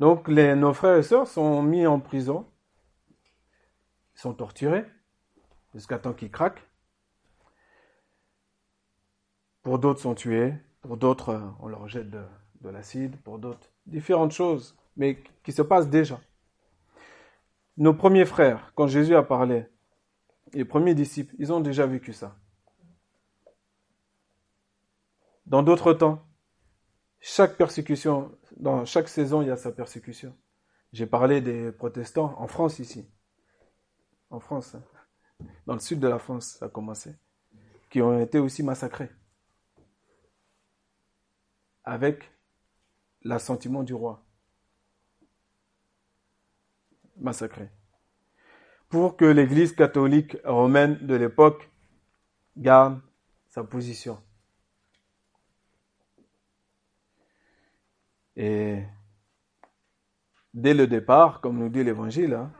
Donc 0.00 0.28
nos 0.28 0.74
frères 0.74 0.96
et 0.96 1.02
sœurs 1.02 1.28
sont 1.28 1.62
mis 1.62 1.86
en 1.86 2.00
prison, 2.00 2.46
sont 4.14 4.34
torturés 4.34 4.84
jusqu'à 5.74 5.98
temps 5.98 6.14
qu'ils 6.14 6.30
craquent. 6.30 6.62
Pour 9.62 9.78
d'autres 9.78 10.00
sont 10.00 10.14
tués, 10.14 10.54
pour 10.80 10.96
d'autres 10.96 11.54
on 11.60 11.68
leur 11.68 11.88
jette 11.88 12.10
de, 12.10 12.22
de 12.60 12.68
l'acide, 12.68 13.16
pour 13.22 13.38
d'autres 13.38 13.68
différentes 13.86 14.32
choses, 14.32 14.76
mais 14.96 15.22
qui 15.42 15.52
se 15.52 15.62
passent 15.62 15.88
déjà. 15.88 16.20
Nos 17.76 17.94
premiers 17.94 18.24
frères, 18.24 18.72
quand 18.74 18.86
Jésus 18.86 19.16
a 19.16 19.22
parlé, 19.22 19.66
les 20.52 20.64
premiers 20.64 20.94
disciples, 20.94 21.34
ils 21.38 21.52
ont 21.52 21.60
déjà 21.60 21.86
vécu 21.86 22.12
ça. 22.12 22.36
Dans 25.46 25.62
d'autres 25.62 25.92
temps, 25.92 26.24
chaque 27.20 27.56
persécution, 27.56 28.36
dans 28.56 28.84
chaque 28.84 29.08
saison, 29.08 29.42
il 29.42 29.48
y 29.48 29.50
a 29.50 29.56
sa 29.56 29.72
persécution. 29.72 30.36
J'ai 30.92 31.06
parlé 31.06 31.40
des 31.40 31.72
protestants 31.72 32.34
en 32.38 32.46
France 32.46 32.78
ici. 32.78 33.08
En 34.30 34.40
France, 34.40 34.74
hein. 34.74 34.82
Dans 35.66 35.74
le 35.74 35.80
sud 35.80 36.00
de 36.00 36.08
la 36.08 36.18
France, 36.18 36.56
ça 36.58 36.66
a 36.66 36.68
commencé. 36.68 37.14
Qui 37.90 38.02
ont 38.02 38.20
été 38.20 38.38
aussi 38.38 38.62
massacrés. 38.62 39.10
Avec 41.84 42.30
l'assentiment 43.22 43.82
du 43.82 43.94
roi. 43.94 44.24
Massacrés. 47.16 47.70
Pour 48.88 49.16
que 49.16 49.24
l'Église 49.24 49.72
catholique 49.72 50.36
romaine 50.44 51.06
de 51.06 51.14
l'époque 51.14 51.70
garde 52.56 53.00
sa 53.48 53.64
position. 53.64 54.20
Et 58.36 58.82
dès 60.52 60.74
le 60.74 60.86
départ, 60.86 61.40
comme 61.40 61.58
nous 61.58 61.68
dit 61.68 61.84
l'Évangile, 61.84 62.34
hein, 62.34 62.52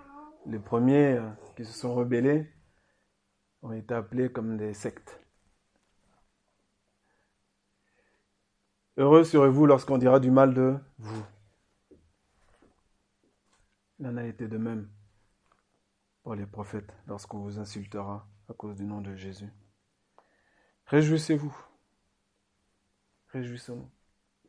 les 0.47 0.59
premiers 0.59 1.15
euh, 1.15 1.29
qui 1.57 1.65
se 1.65 1.73
sont 1.73 1.95
rebellés 1.95 2.54
ont 3.65 3.73
été 3.73 3.95
appelés 3.95 4.31
comme 4.31 4.57
des 4.57 4.75
sectes. 4.75 5.19
Heureux 8.97 9.25
serez-vous 9.25 9.67
lorsqu'on 9.67 9.99
dira 9.99 10.21
du 10.21 10.31
mal 10.31 10.55
de 10.55 10.77
vous. 10.99 11.25
Il 13.99 14.07
en 14.07 14.17
a 14.17 14.25
été 14.25 14.47
de 14.47 14.59
même 14.59 14.89
pour 16.23 16.35
les 16.35 16.47
prophètes 16.47 16.95
lorsqu'on 17.07 17.39
vous 17.39 17.59
insultera 17.59 18.29
à 18.49 18.53
cause 18.53 18.77
du 18.77 18.85
nom 18.85 19.01
de 19.01 19.17
Jésus. 19.17 19.51
Réjouissez-vous. 20.87 21.57
Réjouissons-nous. 23.29 23.91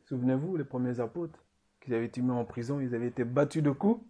Souvenez-vous, 0.04 0.56
les 0.56 0.64
premiers 0.64 1.00
apôtres, 1.00 1.42
qu'ils 1.80 1.94
avaient 1.94 2.06
été 2.06 2.20
mis 2.20 2.30
en 2.30 2.44
prison, 2.44 2.80
ils 2.80 2.94
avaient 2.94 3.08
été 3.08 3.24
battus 3.24 3.62
de 3.62 3.70
coups. 3.70 4.04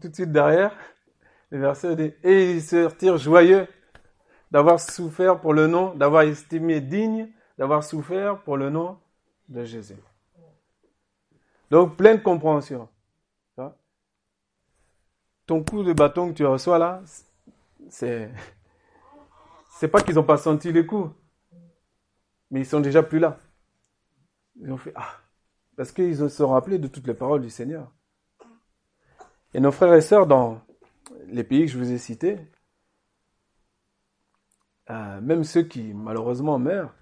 Tout 0.00 0.08
de 0.08 0.14
suite 0.14 0.32
derrière, 0.32 0.74
le 1.50 1.60
verset 1.60 1.96
dit, 1.96 2.12
et 2.22 2.52
ils 2.52 2.62
se 2.62 2.84
retirent 2.84 3.18
joyeux 3.18 3.66
d'avoir 4.50 4.80
souffert 4.80 5.40
pour 5.40 5.54
le 5.54 5.66
nom, 5.66 5.94
d'avoir 5.94 6.22
estimé 6.22 6.80
digne, 6.80 7.30
d'avoir 7.58 7.84
souffert 7.84 8.42
pour 8.42 8.56
le 8.56 8.70
nom 8.70 8.98
de 9.48 9.64
Jésus. 9.64 9.96
Donc, 11.70 11.96
pleine 11.96 12.22
compréhension. 12.22 12.88
Ton 15.46 15.62
coup 15.62 15.84
de 15.84 15.92
bâton 15.92 16.30
que 16.30 16.34
tu 16.34 16.44
reçois 16.44 16.78
là, 16.78 17.02
c'est, 17.88 18.32
c'est 19.78 19.86
pas 19.86 20.00
qu'ils 20.00 20.16
n'ont 20.16 20.24
pas 20.24 20.38
senti 20.38 20.72
les 20.72 20.84
coups, 20.84 21.10
mais 22.50 22.60
ils 22.60 22.66
sont 22.66 22.80
déjà 22.80 23.02
plus 23.04 23.20
là. 23.20 23.38
Ils 24.60 24.72
ont 24.72 24.76
fait 24.76 24.92
Ah 24.96 25.20
Parce 25.76 25.92
qu'ils 25.92 26.16
se 26.16 26.28
sont 26.28 26.48
rappelés 26.48 26.78
de 26.78 26.88
toutes 26.88 27.06
les 27.06 27.14
paroles 27.14 27.42
du 27.42 27.50
Seigneur. 27.50 27.92
Et 29.54 29.60
nos 29.60 29.70
frères 29.70 29.94
et 29.94 30.00
sœurs 30.00 30.26
dans 30.26 30.60
les 31.26 31.44
pays 31.44 31.66
que 31.66 31.72
je 31.72 31.78
vous 31.78 31.92
ai 31.92 31.98
cités, 31.98 32.38
euh, 34.90 35.20
même 35.20 35.44
ceux 35.44 35.62
qui 35.62 35.94
malheureusement 35.94 36.58
meurent, 36.58 36.94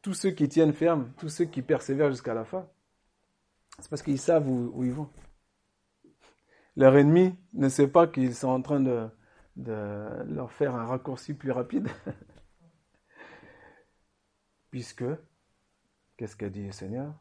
tous 0.00 0.14
ceux 0.14 0.30
qui 0.30 0.48
tiennent 0.48 0.72
ferme, 0.72 1.12
tous 1.18 1.28
ceux 1.28 1.44
qui 1.44 1.62
persévèrent 1.62 2.10
jusqu'à 2.10 2.34
la 2.34 2.44
fin, 2.44 2.68
c'est 3.78 3.88
parce 3.88 4.02
qu'ils 4.02 4.18
savent 4.18 4.48
où, 4.48 4.84
ils 4.84 4.92
vont. 4.92 5.08
Leur 6.76 6.96
ennemi 6.96 7.36
ne 7.52 7.68
sait 7.68 7.88
pas 7.88 8.06
qu'ils 8.06 8.34
sont 8.34 8.48
en 8.48 8.62
train 8.62 8.80
de 8.80 9.08
leur 9.56 10.50
faire 10.52 10.74
un 10.74 10.84
raccourci 10.84 11.34
plus 11.34 11.52
rapide. 11.52 11.88
Puisque, 14.70 15.04
qu'est-ce 16.16 16.34
qu'a 16.34 16.48
dit 16.48 16.66
le 16.66 16.72
Seigneur? 16.72 17.14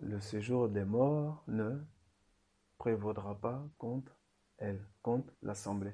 Le 0.00 0.20
séjour 0.20 0.68
des 0.68 0.84
morts 0.84 1.42
ne 1.48 1.80
prévaudra 2.86 3.34
pas 3.34 3.66
contre 3.78 4.16
elle, 4.58 4.80
contre 5.02 5.34
l'assemblée. 5.42 5.92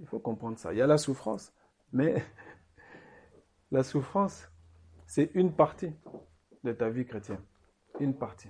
Il 0.00 0.06
faut 0.06 0.18
comprendre 0.18 0.58
ça. 0.58 0.72
Il 0.72 0.78
y 0.78 0.80
a 0.80 0.86
la 0.86 0.96
souffrance, 0.96 1.52
mais 1.92 2.24
la 3.70 3.82
souffrance, 3.82 4.48
c'est 5.06 5.30
une 5.34 5.52
partie 5.52 5.92
de 6.62 6.72
ta 6.72 6.88
vie 6.88 7.04
chrétienne. 7.04 7.42
Une 8.00 8.16
partie. 8.16 8.48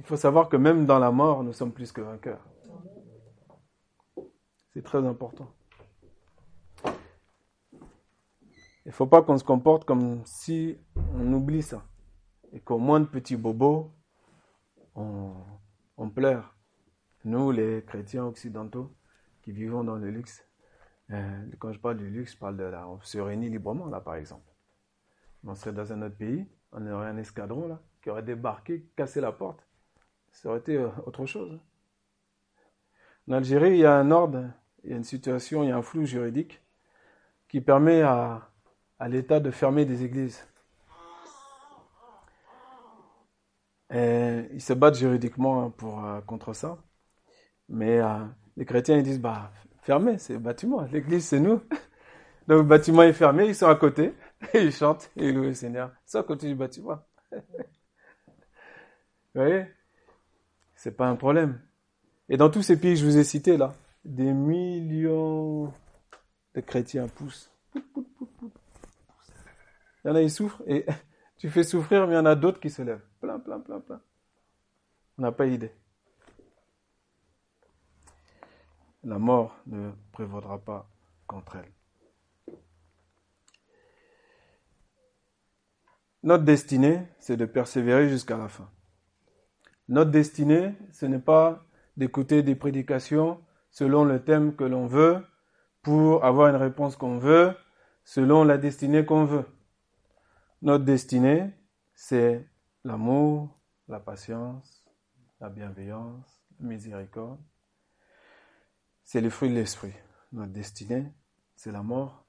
Il 0.00 0.04
faut 0.04 0.16
savoir 0.16 0.48
que 0.48 0.56
même 0.56 0.84
dans 0.84 0.98
la 0.98 1.12
mort, 1.12 1.44
nous 1.44 1.52
sommes 1.52 1.72
plus 1.72 1.92
que 1.92 2.00
vainqueurs. 2.00 2.44
C'est 4.72 4.82
très 4.82 5.06
important. 5.06 5.48
Il 8.84 8.88
ne 8.88 8.92
faut 8.92 9.06
pas 9.06 9.22
qu'on 9.22 9.38
se 9.38 9.44
comporte 9.44 9.84
comme 9.84 10.26
si 10.26 10.76
on 11.14 11.32
oublie 11.34 11.62
ça. 11.62 11.86
Et 12.50 12.58
qu'au 12.58 12.78
moins 12.78 12.98
de 12.98 13.06
petits 13.06 13.36
on, 15.96 16.10
pleure. 16.10 16.56
Nous, 17.24 17.50
les 17.50 17.84
chrétiens 17.84 18.24
occidentaux, 18.24 18.94
qui 19.42 19.52
vivons 19.52 19.84
dans 19.84 19.96
le 19.96 20.10
luxe, 20.10 20.44
euh, 21.10 21.46
quand 21.58 21.72
je 21.72 21.78
parle 21.78 21.96
du 21.96 22.08
luxe, 22.08 22.32
je 22.32 22.38
parle 22.38 22.56
de 22.56 22.64
là, 22.64 22.86
on 22.88 23.00
se 23.00 23.18
réunit 23.18 23.48
librement, 23.48 23.86
là, 23.86 24.00
par 24.00 24.16
exemple. 24.16 24.50
On 25.44 25.54
serait 25.54 25.72
dans 25.72 25.92
un 25.92 26.02
autre 26.02 26.16
pays, 26.16 26.46
on 26.72 26.86
aurait 26.86 27.08
un 27.08 27.16
escadron, 27.16 27.68
là, 27.68 27.80
qui 28.02 28.10
aurait 28.10 28.22
débarqué, 28.22 28.86
cassé 28.96 29.20
la 29.20 29.32
porte. 29.32 29.66
Ça 30.32 30.50
aurait 30.50 30.58
été 30.58 30.76
euh, 30.76 30.88
autre 31.06 31.26
chose. 31.26 31.58
En 33.28 33.32
Algérie, 33.32 33.70
il 33.70 33.78
y 33.78 33.86
a 33.86 33.94
un 33.94 34.10
ordre, 34.10 34.50
il 34.84 34.90
y 34.90 34.92
a 34.92 34.96
une 34.96 35.04
situation, 35.04 35.62
il 35.62 35.68
y 35.68 35.72
a 35.72 35.76
un 35.76 35.82
flou 35.82 36.04
juridique 36.04 36.62
qui 37.48 37.60
permet 37.60 38.02
à 38.02 38.50
l'État 39.08 39.40
de 39.40 39.50
fermer 39.50 39.84
des 39.84 40.04
églises. 40.04 40.46
Ils 43.90 44.60
se 44.60 44.72
battent 44.74 44.96
juridiquement 44.96 45.70
pour, 45.70 46.04
euh, 46.04 46.20
contre 46.20 46.52
ça. 46.52 46.78
Mais 47.68 48.00
euh, 48.00 48.24
les 48.56 48.64
chrétiens 48.64 48.96
ils 48.96 49.02
disent 49.02 49.20
bah 49.20 49.52
fermez, 49.82 50.18
c'est 50.18 50.34
le 50.34 50.38
bâtiment, 50.38 50.82
l'église 50.82 51.26
c'est 51.26 51.40
nous. 51.40 51.60
Donc 52.48 52.58
le 52.58 52.62
bâtiment 52.62 53.02
est 53.02 53.12
fermé, 53.12 53.46
ils 53.46 53.54
sont 53.54 53.66
à 53.68 53.74
côté, 53.74 54.14
ils 54.54 54.72
chantent 54.72 55.10
et 55.16 55.28
ils 55.28 55.34
louent 55.34 55.44
le 55.44 55.54
Seigneur. 55.54 55.92
C'est 56.04 56.18
à 56.18 56.22
côté 56.22 56.48
du 56.48 56.54
bâtiment. 56.54 56.98
Vous 59.34 59.42
voyez? 59.42 59.66
C'est 60.74 60.96
pas 60.96 61.08
un 61.08 61.16
problème. 61.16 61.60
Et 62.28 62.36
dans 62.36 62.50
tous 62.50 62.62
ces 62.62 62.78
pays 62.78 62.94
que 62.94 63.00
je 63.00 63.04
vous 63.04 63.18
ai 63.18 63.24
cités 63.24 63.56
là, 63.56 63.74
des 64.04 64.32
millions 64.32 65.72
de 66.54 66.60
chrétiens 66.60 67.08
poussent. 67.08 67.52
Il 70.04 70.08
y 70.08 70.10
en 70.10 70.14
a, 70.14 70.22
qui 70.22 70.30
souffrent 70.30 70.62
et 70.66 70.86
tu 71.38 71.50
fais 71.50 71.64
souffrir, 71.64 72.06
mais 72.06 72.14
il 72.14 72.16
y 72.16 72.20
en 72.20 72.26
a 72.26 72.34
d'autres 72.34 72.60
qui 72.60 72.70
se 72.70 72.82
lèvent. 72.82 73.04
Plein, 73.20 73.38
plein, 73.38 73.60
plein, 73.60 73.80
plein. 73.80 74.00
On 75.16 75.22
n'a 75.22 75.32
pas 75.32 75.46
idée. 75.46 75.72
La 79.04 79.18
mort 79.18 79.56
ne 79.66 79.90
prévaudra 80.12 80.58
pas 80.58 80.88
contre 81.26 81.56
elle. 81.56 81.72
Notre 86.24 86.44
destinée, 86.44 87.06
c'est 87.20 87.36
de 87.36 87.46
persévérer 87.46 88.08
jusqu'à 88.08 88.36
la 88.36 88.48
fin. 88.48 88.68
Notre 89.88 90.10
destinée, 90.10 90.74
ce 90.92 91.06
n'est 91.06 91.20
pas 91.20 91.64
d'écouter 91.96 92.42
des 92.42 92.56
prédications 92.56 93.40
selon 93.70 94.04
le 94.04 94.22
thème 94.22 94.56
que 94.56 94.64
l'on 94.64 94.86
veut, 94.86 95.24
pour 95.82 96.24
avoir 96.24 96.48
une 96.48 96.56
réponse 96.56 96.96
qu'on 96.96 97.18
veut, 97.18 97.54
selon 98.04 98.42
la 98.42 98.58
destinée 98.58 99.04
qu'on 99.04 99.24
veut. 99.24 99.44
Notre 100.60 100.84
destinée, 100.84 101.52
c'est 101.94 102.44
l'amour, 102.82 103.56
la 103.86 104.00
patience, 104.00 104.84
la 105.40 105.50
bienveillance, 105.50 106.42
miséricorde. 106.58 107.40
C'est 109.04 109.20
le 109.20 109.30
fruit 109.30 109.50
de 109.50 109.54
l'esprit. 109.54 109.94
Notre 110.32 110.52
destinée, 110.52 111.12
c'est 111.54 111.70
la 111.70 111.82
mort, 111.82 112.26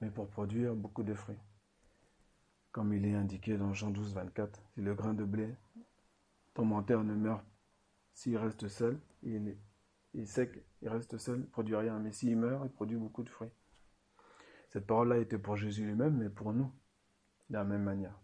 mais 0.00 0.10
pour 0.10 0.28
produire 0.28 0.74
beaucoup 0.74 1.04
de 1.04 1.14
fruits. 1.14 1.38
Comme 2.72 2.92
il 2.92 3.06
est 3.06 3.14
indiqué 3.14 3.56
dans 3.56 3.72
Jean 3.72 3.90
12, 3.90 4.14
24, 4.14 4.60
si 4.74 4.80
le 4.80 4.94
grain 4.94 5.14
de 5.14 5.24
blé 5.24 5.54
tourmenteur 6.52 7.04
ne 7.04 7.14
meurt 7.14 7.44
s'il 8.14 8.36
reste 8.36 8.68
seul, 8.68 9.00
il 9.22 9.56
est, 10.14 10.26
sec, 10.26 10.64
il 10.82 10.88
reste 10.88 11.16
seul, 11.16 11.38
il 11.38 11.42
ne 11.42 11.46
produit 11.46 11.76
rien. 11.76 11.98
Mais 11.98 12.12
s'il 12.12 12.36
meurt, 12.36 12.64
il 12.64 12.70
produit 12.70 12.96
beaucoup 12.96 13.22
de 13.22 13.30
fruits. 13.30 13.52
Cette 14.72 14.86
parole-là 14.86 15.18
était 15.18 15.38
pour 15.38 15.56
Jésus 15.56 15.84
lui-même, 15.84 16.16
mais 16.16 16.30
pour 16.30 16.54
nous, 16.54 16.72
de 17.50 17.54
la 17.54 17.64
même 17.64 17.82
manière. 17.82 18.18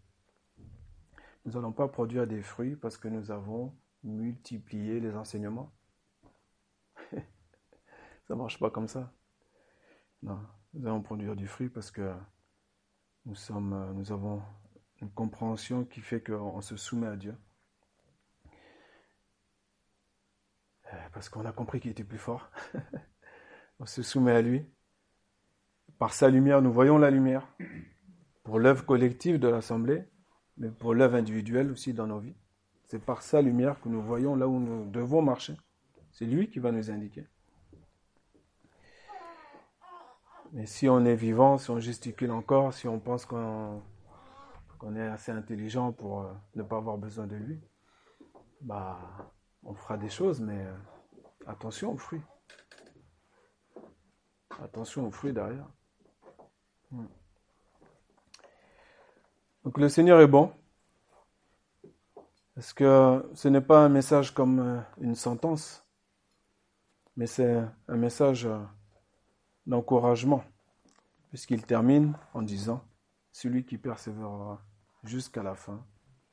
Nous 1.45 1.51
n'allons 1.51 1.71
pas 1.71 1.87
produire 1.87 2.25
des 2.25 2.41
fruits 2.41 2.75
parce 2.75 2.97
que 2.97 3.07
nous 3.07 3.29
avons 3.29 3.77
multiplié 4.03 4.99
les 4.99 5.15
enseignements. 5.15 5.71
ça 7.11 7.19
ne 8.31 8.35
marche 8.35 8.59
pas 8.59 8.71
comme 8.71 8.87
ça. 8.87 9.13
Non, 10.23 10.39
nous 10.73 10.87
allons 10.87 11.03
produire 11.03 11.35
du 11.35 11.45
fruit 11.45 11.69
parce 11.69 11.91
que 11.91 12.15
nous, 13.25 13.35
sommes, 13.35 13.93
nous 13.93 14.11
avons 14.11 14.41
une 15.01 15.11
compréhension 15.11 15.85
qui 15.85 16.01
fait 16.01 16.21
qu'on 16.21 16.61
se 16.61 16.75
soumet 16.77 17.07
à 17.07 17.15
Dieu. 17.15 17.37
Euh, 20.91 21.09
parce 21.13 21.29
qu'on 21.29 21.45
a 21.45 21.51
compris 21.51 21.79
qu'il 21.79 21.91
était 21.91 22.03
plus 22.03 22.17
fort. 22.17 22.49
on 23.79 23.85
se 23.85 24.01
soumet 24.01 24.31
à 24.31 24.41
lui. 24.41 24.65
Par 25.99 26.13
sa 26.13 26.29
lumière, 26.29 26.61
nous 26.61 26.71
voyons 26.71 26.97
la 26.97 27.11
lumière. 27.11 27.45
Pour 28.43 28.57
l'œuvre 28.57 28.85
collective 28.85 29.37
de 29.37 29.49
l'Assemblée, 29.49 30.05
mais 30.57 30.69
pour 30.69 30.93
l'œuvre 30.93 31.15
individuelle 31.15 31.71
aussi 31.71 31.93
dans 31.93 32.07
nos 32.07 32.19
vies. 32.19 32.37
C'est 32.85 33.03
par 33.03 33.21
sa 33.21 33.41
lumière 33.41 33.79
que 33.81 33.89
nous 33.89 34.01
voyons 34.01 34.35
là 34.35 34.47
où 34.47 34.59
nous 34.59 34.89
devons 34.89 35.21
marcher. 35.21 35.57
C'est 36.11 36.25
lui 36.25 36.49
qui 36.49 36.59
va 36.59 36.71
nous 36.71 36.89
indiquer. 36.89 37.27
Mais 40.53 40.65
si 40.65 40.87
on 40.87 41.05
est 41.05 41.15
vivant, 41.15 41.57
si 41.57 41.69
on 41.69 41.79
gesticule 41.79 42.31
encore, 42.31 42.73
si 42.73 42.87
on 42.87 42.99
pense 42.99 43.25
qu'on 43.25 43.81
est 44.95 45.07
assez 45.07 45.33
intelligent 45.33 45.91
pour 45.91 46.21
euh, 46.21 46.33
ne 46.55 46.63
pas 46.63 46.77
avoir 46.77 46.97
besoin 46.97 47.27
de 47.27 47.35
lui, 47.35 47.59
bah, 48.61 48.97
on 49.63 49.75
fera 49.75 49.97
des 49.97 50.09
choses, 50.09 50.39
mais 50.39 50.65
euh, 50.65 50.73
attention 51.45 51.91
aux 51.91 51.97
fruits. 51.97 52.23
Attention 54.63 55.05
aux 55.05 55.11
fruits 55.11 55.33
derrière. 55.33 55.67
Hmm. 56.91 57.05
Donc 59.63 59.77
le 59.77 59.89
Seigneur 59.89 60.19
est 60.21 60.27
bon. 60.27 60.51
Parce 62.55 62.73
que 62.73 63.29
ce 63.35 63.47
n'est 63.47 63.61
pas 63.61 63.85
un 63.85 63.89
message 63.89 64.33
comme 64.33 64.59
euh, 64.59 64.81
une 64.99 65.15
sentence, 65.15 65.85
mais 67.15 67.25
c'est 67.25 67.63
un 67.87 67.95
message 67.95 68.45
euh, 68.45 68.57
d'encouragement, 69.65 70.43
puisqu'il 71.29 71.65
termine 71.65 72.17
en 72.33 72.41
disant, 72.41 72.83
celui 73.31 73.63
qui 73.63 73.77
persévérera 73.77 74.61
jusqu'à 75.05 75.41
la 75.41 75.55
fin 75.55 75.81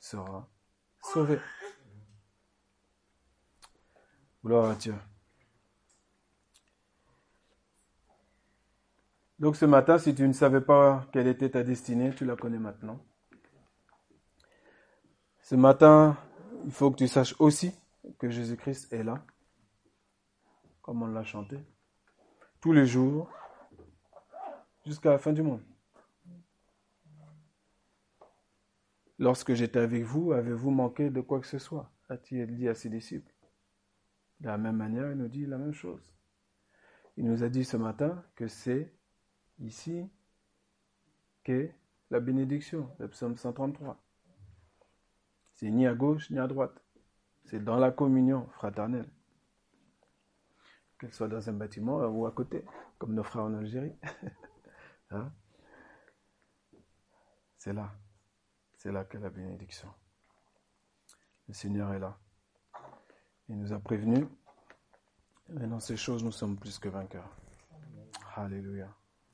sera 0.01 0.49
sauvé. 1.01 1.38
Gloire 4.45 4.71
à 4.71 4.75
Dieu. 4.75 4.95
Donc 9.38 9.57
ce 9.57 9.64
matin, 9.64 9.99
si 9.99 10.14
tu 10.14 10.27
ne 10.27 10.33
savais 10.33 10.61
pas 10.61 11.07
quelle 11.12 11.27
était 11.27 11.51
ta 11.51 11.62
destinée, 11.62 12.14
tu 12.14 12.25
la 12.25 12.37
connais 12.37 12.59
maintenant. 12.59 13.05
Ce 15.40 15.55
matin, 15.55 16.16
il 16.64 16.72
faut 16.72 16.90
que 16.90 16.96
tu 16.96 17.07
saches 17.07 17.35
aussi 17.38 17.72
que 18.18 18.31
Jésus-Christ 18.31 18.92
est 18.92 19.05
là, 19.05 19.25
comme 20.83 21.03
on 21.03 21.07
l'a 21.07 21.25
chanté, 21.25 21.59
tous 22.61 22.72
les 22.72 22.87
jours, 22.87 23.31
jusqu'à 24.85 25.11
la 25.11 25.18
fin 25.18 25.33
du 25.33 25.42
monde. 25.42 25.62
Lorsque 29.18 29.55
j'étais 29.55 29.79
avec 29.79 30.03
vous, 30.03 30.33
avez-vous 30.33 30.70
manqué 30.70 31.11
de 31.11 31.20
quoi 31.20 31.40
que 31.40 31.46
ce 31.46 31.59
soit? 31.59 31.90
A-t-il 32.09 32.55
dit 32.55 32.68
à 32.68 32.75
ses 32.75 32.88
disciples 32.88 33.33
de 34.40 34.49
la 34.49 34.59
même 34.59 34.77
manière, 34.77 35.11
il 35.11 35.16
nous 35.16 35.29
dit 35.29 35.46
la 35.46 35.59
même 35.59 35.72
chose. 35.72 36.12
Il 37.16 37.25
nous 37.25 37.42
a 37.42 37.49
dit 37.49 37.64
ce 37.64 37.77
matin 37.77 38.22
que 38.35 38.49
c'est 38.49 38.92
ici 39.61 40.09
qu'est 41.45 41.75
la 42.11 42.21
bénédiction, 42.21 42.88
le 42.99 43.09
psaume 43.09 43.37
133. 43.37 44.03
C'est 45.55 45.71
ni 45.71 45.87
à 45.87 45.95
gauche 45.95 46.31
ni 46.31 46.38
à 46.38 46.47
droite. 46.47 46.83
C'est 47.45 47.62
dans 47.62 47.77
la 47.77 47.90
communion 47.90 48.47
fraternelle. 48.49 49.09
Qu'elle 50.99 51.12
soit 51.12 51.29
dans 51.29 51.49
un 51.49 51.53
bâtiment 51.53 51.99
ou 52.07 52.27
à 52.27 52.33
côté, 52.33 52.64
comme 52.99 53.14
nos 53.14 53.23
frères 53.23 53.45
en 53.45 53.55
Algérie. 53.55 53.95
Hein? 55.12 55.33
C'est 57.59 57.73
là. 57.73 57.95
C'est 58.77 58.90
là 58.90 59.05
qu'est 59.05 59.21
la 59.21 59.31
bénédiction. 59.31 59.88
Le 61.47 61.55
Seigneur 61.55 61.92
est 61.92 62.01
là. 62.01 62.19
Il 63.49 63.57
nous 63.57 63.73
a 63.73 63.79
prévenus. 63.79 64.27
Et 65.61 65.66
dans 65.69 65.79
ces 65.79 65.97
choses, 65.97 66.25
nous 66.25 66.33
sommes 66.33 66.57
plus 66.59 66.81
que 66.81 66.88
vainqueurs. 66.88 67.31
Alléluia. 68.35 68.92